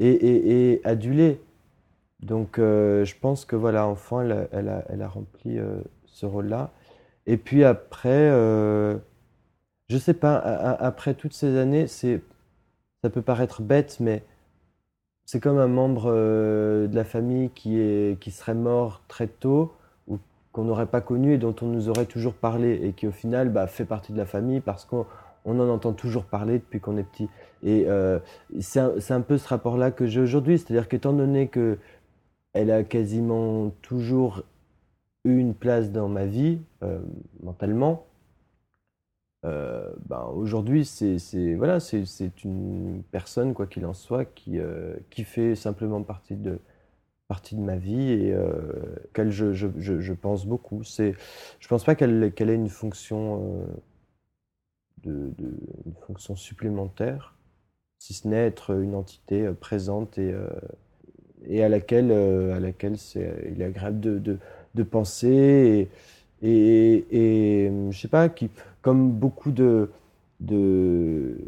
[0.00, 1.40] et, adulée
[2.20, 5.58] donc je pense que voilà enfant elle a, rempli
[6.04, 6.70] ce rôle-là.
[7.26, 8.28] Et puis après,
[9.88, 14.22] je sais pas, après toutes ces années, ça peut paraître bête, mais
[15.24, 19.72] c'est comme un membre de la famille qui, est, qui serait mort très tôt
[20.52, 23.50] qu'on n'aurait pas connu et dont on nous aurait toujours parlé et qui au final
[23.50, 25.06] bah, fait partie de la famille parce qu'on
[25.44, 27.28] on en entend toujours parler depuis qu'on est petit.
[27.62, 28.18] Et euh,
[28.60, 31.78] c'est un, peu ce rapport-là que j'ai aujourd'hui, c'est-à-dire qu'étant donné que
[32.52, 34.42] elle a quasiment toujours
[35.24, 36.98] eu une place dans ma vie, euh,
[37.42, 38.06] mentalement,
[39.42, 41.78] ben, aujourd'hui, c'est voilà,
[42.44, 46.58] une personne, quoi qu'il en soit, qui, euh, qui fait simplement partie de,
[47.30, 48.50] partie de ma vie et euh,
[49.14, 50.82] qu'elle je, je, pense beaucoup.
[50.82, 51.14] C'est,
[51.60, 53.62] je pense pas qu'elle qu'elle ait une fonction,
[55.06, 55.54] euh, de,
[55.86, 57.36] une fonction supplémentaire,
[58.00, 60.48] si ce n'est être une entité euh, présente et, euh,
[61.46, 64.18] et à laquelle, à laquelle c'est, il est agréable de,
[64.74, 65.88] de, penser
[66.42, 68.50] et, et, et, je sais pas, qui,
[68.82, 69.88] comme beaucoup de,
[70.40, 71.38] de-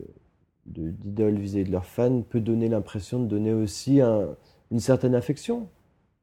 [0.66, 4.36] d'idoles vis-à-vis de leurs fans, peut donner l'impression de donner aussi un-
[4.72, 5.68] une certaine affection.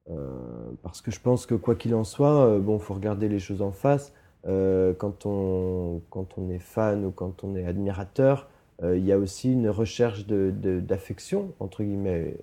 [0.10, 3.40] Euh, parce que je pense que quoi qu'il en soit, euh, bon, faut regarder les
[3.40, 4.12] choses en face.
[4.48, 8.50] Euh, quand, on, quand on est fan ou quand on est admirateur,
[8.82, 12.38] euh, il y a aussi une recherche de, de- d'affection, entre guillemets.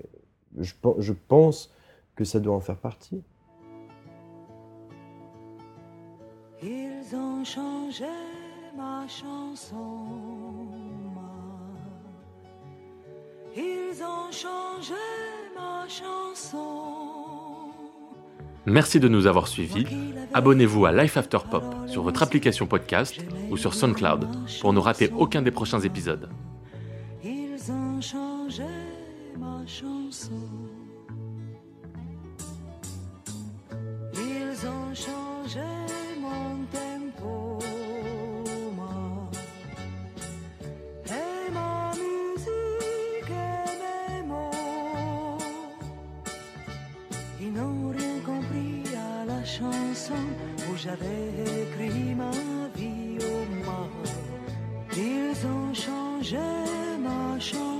[0.58, 1.74] Je, je pense
[2.14, 3.22] que ça doit en faire partie.
[6.62, 8.04] Ils ont changé
[8.76, 10.06] ma chanson.
[13.56, 14.94] Ils ont changé.
[18.66, 19.86] Merci de nous avoir suivis.
[20.34, 23.16] Abonnez-vous à Life After Pop sur votre application podcast
[23.48, 24.26] ou sur SoundCloud
[24.60, 26.28] pour ne rater aucun des prochains épisodes.
[27.22, 28.64] Ils ont changé
[29.38, 30.32] ma chanson.
[34.14, 35.25] Ils ont changé
[50.86, 52.30] J'avais écrit ma
[52.76, 53.90] vie au mort.
[54.96, 56.38] Ils ont changé
[57.00, 57.75] ma chanson.